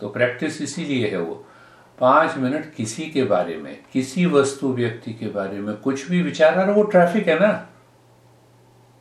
तो 0.00 0.08
प्रैक्टिस 0.08 0.62
इसीलिए 0.62 1.10
है 1.10 1.18
वो। 1.18 1.44
पाँच 1.98 2.36
मिनट 2.36 2.74
किसी 2.74 3.06
के 3.06 3.24
बारे 3.24 3.56
में, 3.56 3.78
किसी 3.92 4.26
वस्तु 4.26 4.72
व्यक्ति 4.72 5.12
के 5.12 5.28
बारे 5.28 5.60
में, 5.60 5.76
कुछ 5.76 6.10
भी 6.10 6.22
विचार 6.22 6.58
आ 6.58 6.62
रहा 6.62 6.72
वो 6.72 6.82
ट्रैफ़िक 6.82 7.28
है 7.28 7.38
ना। 7.38 7.68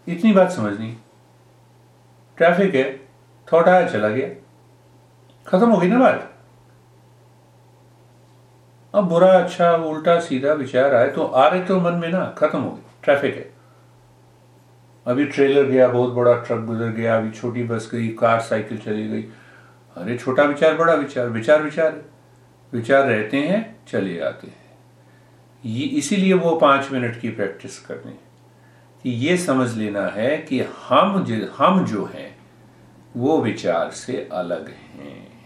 इतनी 0.08 0.34
बात 0.34 0.52
समझनी। 0.52 0.98
ट्रैफ़िक 2.38 2.76
है, 2.76 2.98
थोड़ा 3.52 3.88
चला 3.88 4.10
गया। 4.10 4.47
खत्म 5.48 5.70
हो 5.70 5.78
गई 5.78 5.88
ना 5.88 6.00
बात? 6.00 6.34
अब 8.94 9.04
बुरा 9.04 9.40
अच्छा 9.40 9.72
उल्टा, 9.72 10.20
सीधा 10.20 10.54
विचार 10.54 10.96
आए 10.96 11.08
तो 11.08 11.24
आ 11.24 11.48
रहे 11.48 11.64
तो 11.64 11.80
मन 11.80 11.94
में 11.94 12.10
ना, 12.10 12.36
खत्म 12.38 12.60
हो 12.60 12.72
गई 12.72 12.82
ट्रैफ़िक 13.04 13.36
है। 13.36 13.54
अभी 15.08 15.26
ट्रेलर 15.26 15.64
गया, 15.64 15.88
बहुत 15.88 16.14
बड़ा 16.14 16.34
ट्रक 16.34 16.60
गुजर 16.60 16.88
गया, 16.88 17.18
अभी 17.18 17.32
छोटी 17.32 17.64
बस 17.64 17.90
गई, 17.92 18.08
कार 18.08 18.40
साइकिल 18.40 18.78
चली 18.78 19.08
गई। 19.08 19.24
अरे, 19.98 20.18
छोटा 20.18 20.44
विचार, 20.44 20.76
बड़ा 20.76 20.94
विचार 20.94 21.30
विचार 21.30 21.62
विचार 21.62 22.02
विचार 22.74 23.06
रहते 23.06 23.38
हैं, 23.38 23.86
चले 23.88 24.16
जाते 24.16 24.48
हैं। 24.48 24.80
ये 25.66 25.86
इसीलिए 25.86 26.34
वो 26.34 26.56
पाँच 26.56 26.92
मिनट 26.92 27.20
की 27.20 27.30
प्रैक्टिस 27.30 27.80
करनी 27.80 28.20
कि 29.04 29.10
ये 29.10 29.38
समझ 29.38 29.76
लेना 29.78 30.08
है 30.08 30.38
कि 30.38 30.62
हम 30.62 31.26
हम 31.58 31.86
जो 31.86 32.06
हैं, 32.06 32.38
वो 33.18 33.42
विचार 33.42 33.92
से 33.92 34.30
अलग 34.32 34.70
हैं। 34.70 35.37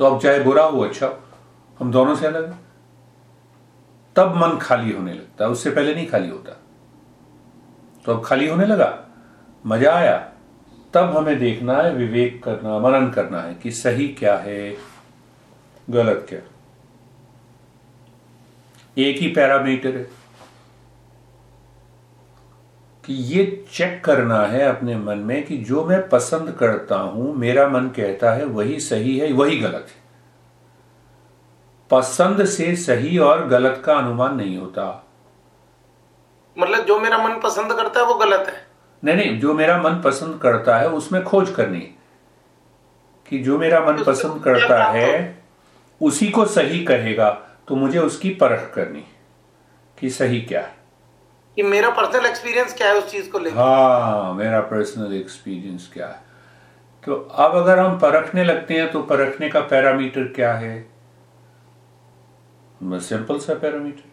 तो 0.00 0.06
अब 0.06 0.20
चाहे 0.20 0.38
बुरा 0.40 0.62
हो 0.64 0.80
अच्छा 0.80 1.08
हम 1.80 1.90
दोनों 1.92 2.14
से 2.16 2.26
अलग 2.26 2.50
हैं। 2.52 2.58
तब 4.16 4.34
मन 4.36 4.56
खाली 4.58 4.92
होने 4.92 5.12
लगता 5.12 5.44
है, 5.44 5.50
उससे 5.50 5.70
पहले 5.70 5.94
नहीं 5.94 6.06
खाली 6.06 6.28
होता। 6.28 6.52
तो 8.04 8.12
अब 8.12 8.24
खाली 8.24 8.48
होने 8.48 8.66
लगा, 8.66 8.88
मज़ा 9.66 9.92
आया, 9.92 10.16
तब 10.94 11.16
हमें 11.16 11.38
देखना 11.38 11.76
है, 11.76 11.92
विवेक 11.94 12.42
करना, 12.44 12.78
मनन 12.78 13.10
करना 13.10 13.40
है 13.42 13.54
कि 13.54 13.70
सही 13.70 14.08
क्या 14.08 14.36
है, 14.36 14.76
गलत 15.90 16.26
क्या। 16.28 16.40
एक 18.96 19.18
ही 19.18 19.28
पैरामीटर 19.28 19.96
है। 19.96 20.06
कि 23.04 23.14
ये 23.14 23.64
चेक 23.72 24.04
करना 24.04 24.40
है 24.46 24.62
अपने 24.62 24.96
मन 24.96 25.18
में 25.18 25.44
कि 25.46 25.56
जो 25.56 25.84
मैं 25.84 26.08
पसंद 26.08 26.52
करता 26.52 26.96
हूँ 26.96 27.34
मेरा 27.36 27.68
मन 27.68 27.88
कहता 27.88 28.32
है 28.32 28.44
वही 28.44 28.80
सही 28.80 29.18
है 29.18 29.32
वही 29.32 29.56
गलत 29.56 29.86
है। 29.88 29.98
पसंद 31.90 32.44
से 32.44 32.76
सही 32.76 33.18
और 33.18 33.46
गलत 33.48 33.82
का 33.84 33.94
अनुमान 33.94 34.36
नहीं 34.36 34.58
होता। 34.58 35.06
मतलब 36.58 36.84
जो 36.84 37.00
मेरा 37.00 37.18
मन 37.18 37.40
पसंद 37.40 37.72
करता 37.72 38.00
है 38.00 38.06
वो 38.06 38.14
गलत 38.14 38.48
है? 38.48 38.66
नहीं 39.04 39.16
नहीं 39.16 39.40
जो 39.40 39.54
मेरा 39.54 39.82
मन 39.82 40.00
पसंद 40.04 40.40
करता 40.40 40.78
है 40.78 40.88
उसमें 40.88 41.22
खोज 41.24 41.50
करनी। 41.50 41.80
कि 43.30 43.38
जो 43.38 43.58
मेरा 43.58 43.80
मन 43.80 44.02
पसंद 44.04 44.42
करता 44.42 44.84
है? 44.84 45.42
उसी 46.00 46.28
को 46.30 46.44
सही 46.46 46.84
कहेगा 46.84 47.30
तो 47.68 47.76
मुझे 47.76 47.98
उसकी 47.98 48.30
परख 48.30 48.72
करनी 48.74 49.04
कि 49.98 50.10
सही 50.10 50.40
क्या 50.40 50.60
है। 50.60 50.79
कि 51.60 51.66
मेरा 51.66 51.90
पर्सनल 51.90 52.26
एक्सपीरियंस 52.26 52.74
क्या 52.74 52.88
है 52.88 52.94
उस 52.94 53.10
चीज़ 53.10 53.30
को 53.30 53.38
लेकर 53.38 53.56
हाँ 53.56 54.34
मेरा 54.34 54.60
पर्सनल 54.60 55.12
एक्सपीरियंस 55.12 55.90
क्या 55.92 56.06
है? 56.06 56.22
तो 57.06 57.14
अब 57.14 57.56
अगर 57.56 57.78
हम 57.78 57.98
परखने 57.98 58.44
लगते 58.44 58.74
हैं 58.74 58.90
तो 58.90 59.02
परखने 59.02 59.48
का 59.48 59.60
पैरामीटर 59.60 60.24
क्या 60.24 60.54
है? 60.54 60.90
सिंपल 62.82 63.38
सा 63.38 63.54
पैरामीटर 63.54 64.10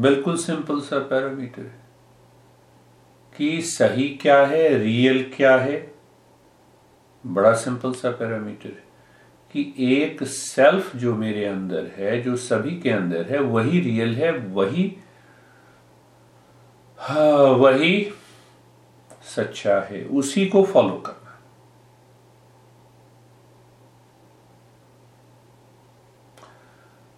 बिल्कुल 0.00 0.36
सिंपल 0.36 0.80
सा 0.80 0.98
पैरामीटर 0.98 1.62
है। 1.62 1.80
कि 3.36 3.62
सही 3.62 4.08
क्या 4.08 4.46
है 4.46 4.78
रियल 4.78 5.30
क्या 5.36 5.56
है? 5.56 5.94
बड़ा 7.26 7.52
सिंपल 7.52 7.92
सा 7.92 8.10
पैरामीटर 8.10 8.68
है। 8.68 8.84
कि 9.52 9.74
एक 9.78 10.22
सेल्फ 10.22 10.96
जो 10.96 11.14
मेरे 11.14 11.44
अंदर 11.44 11.90
है, 11.96 12.22
जो 12.22 12.36
सभी 12.36 12.80
के 12.80 12.90
अंदर 12.90 13.26
है, 13.30 13.40
वही 13.40 13.80
रियल 13.80 14.14
है, 14.14 14.30
वही 14.30 14.96
वही 17.02 18.12
सच्चा 19.26 19.80
है, 19.80 20.04
उसी 20.04 20.46
को 20.46 20.62
फॉलो 20.64 20.94
करना। 20.96 21.18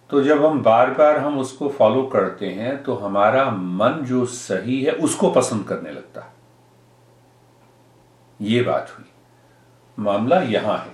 तो 0.09 0.21
जब 0.23 0.45
हम 0.45 0.61
बार 0.63 0.91
बार 0.91 1.17
हम 1.17 1.39
उसको 1.39 1.69
फॉलो 1.69 2.03
करते 2.03 2.49
हैं 2.49 2.83
तो 2.83 2.95
हमारा 2.95 3.49
मन 3.49 4.01
जो 4.01 4.25
सही 4.25 4.81
है, 4.83 4.91
उसको 4.91 5.29
पसंद 5.31 5.67
करने 5.67 5.91
लगता 5.91 6.21
है। 6.21 6.33
ये 8.39 8.61
बात 8.61 8.95
हुई। 8.97 9.05
मामला 9.97 10.41
यहाँ 10.41 10.77
है 10.77 10.93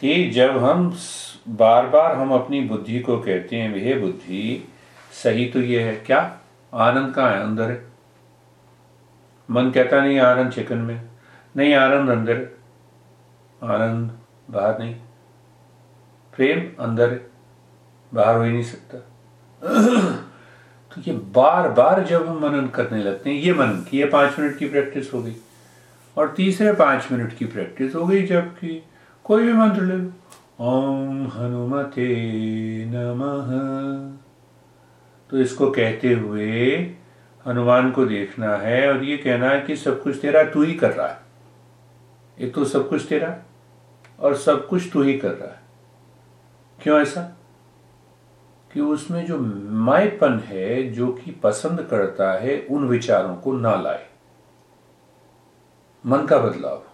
कि 0.00 0.30
जब 0.30 0.56
हम 0.64 0.90
बार 1.48 1.86
बार 1.86 2.14
हम 2.16 2.32
अपनी 2.34 2.60
बुद्धि 2.60 3.00
को 3.00 3.18
कहते 3.18 3.56
हैं 3.56 3.72
वह 3.74 4.00
बुद्धि, 4.00 4.68
सही 5.22 5.46
तो 5.46 5.60
ये 5.60 5.82
है, 5.82 5.96
क्या? 5.96 6.39
आनंद 6.74 7.14
कहाँ 7.14 7.30
है? 7.30 7.40
अंदर 7.40 7.70
है। 7.70 7.86
मन 9.50 9.70
कहता 9.70 10.00
नहीं, 10.00 10.18
आनंद 10.18 10.52
चिकन 10.52 10.78
में। 10.78 11.08
नहीं, 11.56 11.74
आनंद 11.74 12.10
अंदर 12.10 12.36
आनंद 13.62 14.18
बाहर 14.50 14.78
नहीं। 14.78 14.94
प्रेम 16.36 16.84
अंदर 16.84 17.20
बाहर 18.14 18.36
हो 18.36 18.42
ही 18.42 18.52
नहीं 18.52 18.62
सकता। 18.62 18.98
तो 20.94 21.00
ये 21.00 21.12
बार 21.12 21.68
बार 21.68 22.04
जब 22.04 22.28
हम 22.28 22.38
मनन 22.42 22.66
करने 22.66 23.02
लगते 23.02 23.30
हैं, 23.30 23.36
ये 23.36 23.52
मनन 23.52 23.84
की, 23.90 23.98
ये 23.98 24.06
पाँच 24.06 24.38
मिनट 24.38 24.56
की 24.56 24.68
प्रैक्टिस 24.68 25.14
हो 25.14 25.22
गई। 25.22 25.36
और 26.18 26.34
तीसरे 26.36 26.72
पाँच 26.72 27.08
मिनट 27.12 27.34
की 27.34 27.44
प्रैक्टिस 27.44 27.94
हो 27.94 28.06
गई 28.06 28.26
जबकि 28.26 28.82
कोई 29.24 29.42
भी 29.42 29.52
मंत्र 29.52 29.82
लो। 29.82 30.12
ओम 30.60 31.26
हनुमते 31.26 32.16
नमः। 32.86 34.29
तो 35.30 35.38
इसको 35.38 35.70
कहते 35.70 36.12
हुए 36.12 36.76
हनुमान 37.46 37.90
को 37.90 38.06
देखना 38.06 38.56
है 38.56 38.92
और 38.92 39.04
ये 39.04 39.16
कहना 39.16 39.50
है 39.50 39.60
कि 39.60 39.76
सब 39.76 40.02
कुछ 40.02 40.20
तेरा 40.20 40.42
तू 40.42 40.62
ही 40.62 40.74
कर 40.74 40.90
रहा 40.90 41.08
है। 41.08 41.20
ये 42.40 42.50
तो 42.50 42.64
सब 42.64 42.88
कुछ 42.88 43.08
तेरा 43.08 43.42
और 44.20 44.34
सब 44.34 44.68
कुछ 44.68 44.92
तू 44.92 45.02
ही 45.02 45.18
कर 45.18 45.30
रहा 45.30 45.52
है। 45.52 45.62
क्यों 46.82 47.00
ऐसा? 47.00 47.36
कि 48.72 48.80
उसमें 48.80 49.26
जो 49.26 49.38
मायपन 49.70 50.38
है, 50.38 50.82
जो 50.82 51.12
कि 51.12 51.30
पसंद 51.30 51.82
करता 51.82 52.32
है, 52.32 52.66
उन 52.70 52.88
विचारों 52.88 53.36
को 53.36 53.52
ना 53.52 53.74
लाए। 53.74 54.08
मन 56.06 56.26
का 56.26 56.38
बदलाव। 56.38 56.84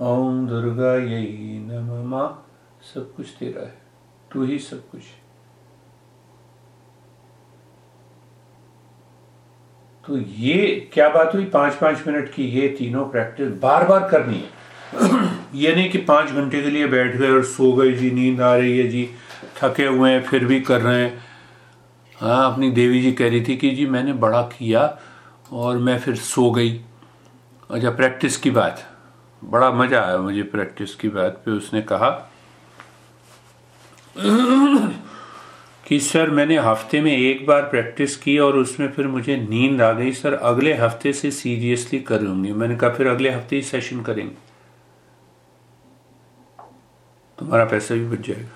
ओम 0.00 0.48
दुर्गा, 0.48 0.94
यही 0.94 1.58
नम। 1.58 2.10
माँ 2.10 2.50
सब 2.94 3.14
कुछ 3.14 3.36
तेरा 3.38 3.62
है। 3.62 3.78
तू 4.32 4.44
ही 4.44 4.58
सब 4.58 4.88
कुछ 4.88 5.02
तो 10.06 10.18
ये 10.18 10.90
क्या 10.92 11.08
बात 11.08 11.34
हुई? 11.34 11.44
पाँच 11.44 11.74
पाँच 11.74 12.06
मिनट 12.06 12.32
की 12.34 12.44
ये 12.44 12.68
तीनों 12.68 13.04
प्रैक्टिस 13.04 13.48
बार 13.48 13.84
बार 13.84 14.08
करनी 14.08 14.34
है। 14.34 14.50
ये 15.54 15.74
नहीं 15.74 15.90
कि 15.90 15.98
पाँच 15.98 16.30
घंटे 16.30 16.62
के 16.62 16.70
लिए 16.70 16.86
बैठ 16.86 17.16
गए 17.16 17.30
और 17.30 17.44
सो 17.44 17.72
गए, 17.72 17.92
जी, 17.92 18.10
नींद 18.10 18.40
आ 18.40 18.56
रही 18.56 18.78
है, 18.78 18.88
जी, 18.88 19.10
थके 19.62 19.86
हुए 19.86 20.10
हैं, 20.10 20.22
फिर 20.22 20.44
भी 20.44 20.60
कर 20.60 20.80
रहे 20.80 21.04
हैं। 21.04 21.24
हाँ 22.20 22.52
अपनी 22.52 22.70
देवी 22.70 23.00
जी 23.02 23.12
कह 23.12 23.28
रही 23.28 23.44
थी 23.44 23.56
कि, 23.56 23.70
जी, 23.70 23.86
मैंने 23.86 24.12
बड़ा 24.12 24.42
किया 24.42 24.98
और 25.52 25.78
मैं 25.78 25.98
फिर 25.98 26.16
सो 26.16 26.50
गई। 26.50 26.80
अच्छा 27.70 27.90
प्रैक्टिस 27.90 28.36
की 28.36 28.50
बात। 28.50 28.88
बड़ा 29.44 29.70
मज़ा 29.70 30.00
आया 30.00 30.18
मुझे 30.18 30.42
प्रैक्टिस 30.42 30.94
की 30.94 31.08
बात 31.08 31.42
पे। 31.44 31.50
उसने 31.50 31.82
कहा 31.82 32.10
कि, 35.86 36.00
सर, 36.00 36.30
मैंने 36.30 36.58
हफ़्ते 36.58 37.00
में 37.00 37.16
एक 37.16 37.46
बार 37.46 37.62
प्रैक्टिस 37.62 38.16
की 38.16 38.38
और 38.38 38.56
उसमें 38.56 38.88
फिर 38.92 39.06
मुझे 39.06 39.36
नींद 39.36 39.82
आ 39.82 39.92
गई। 39.92 40.12
सर, 40.12 40.34
अगले 40.34 40.74
हफ़्ते 40.74 41.12
से 41.12 41.30
सीरियसली 41.30 42.00
करूँगी 42.00 42.52
मैंने 42.52 42.76
कहा, 42.76 42.90
फिर 42.90 43.06
अगले 43.06 43.30
हफ़्ते 43.30 43.56
ही 43.56 43.62
सेशन 43.62 44.02
करेंगे। 44.02 44.34
तुम्हारा 47.38 47.64
पैसा 47.64 47.94
भी 47.94 48.06
बच 48.06 48.26
जाएगा। 48.28 48.55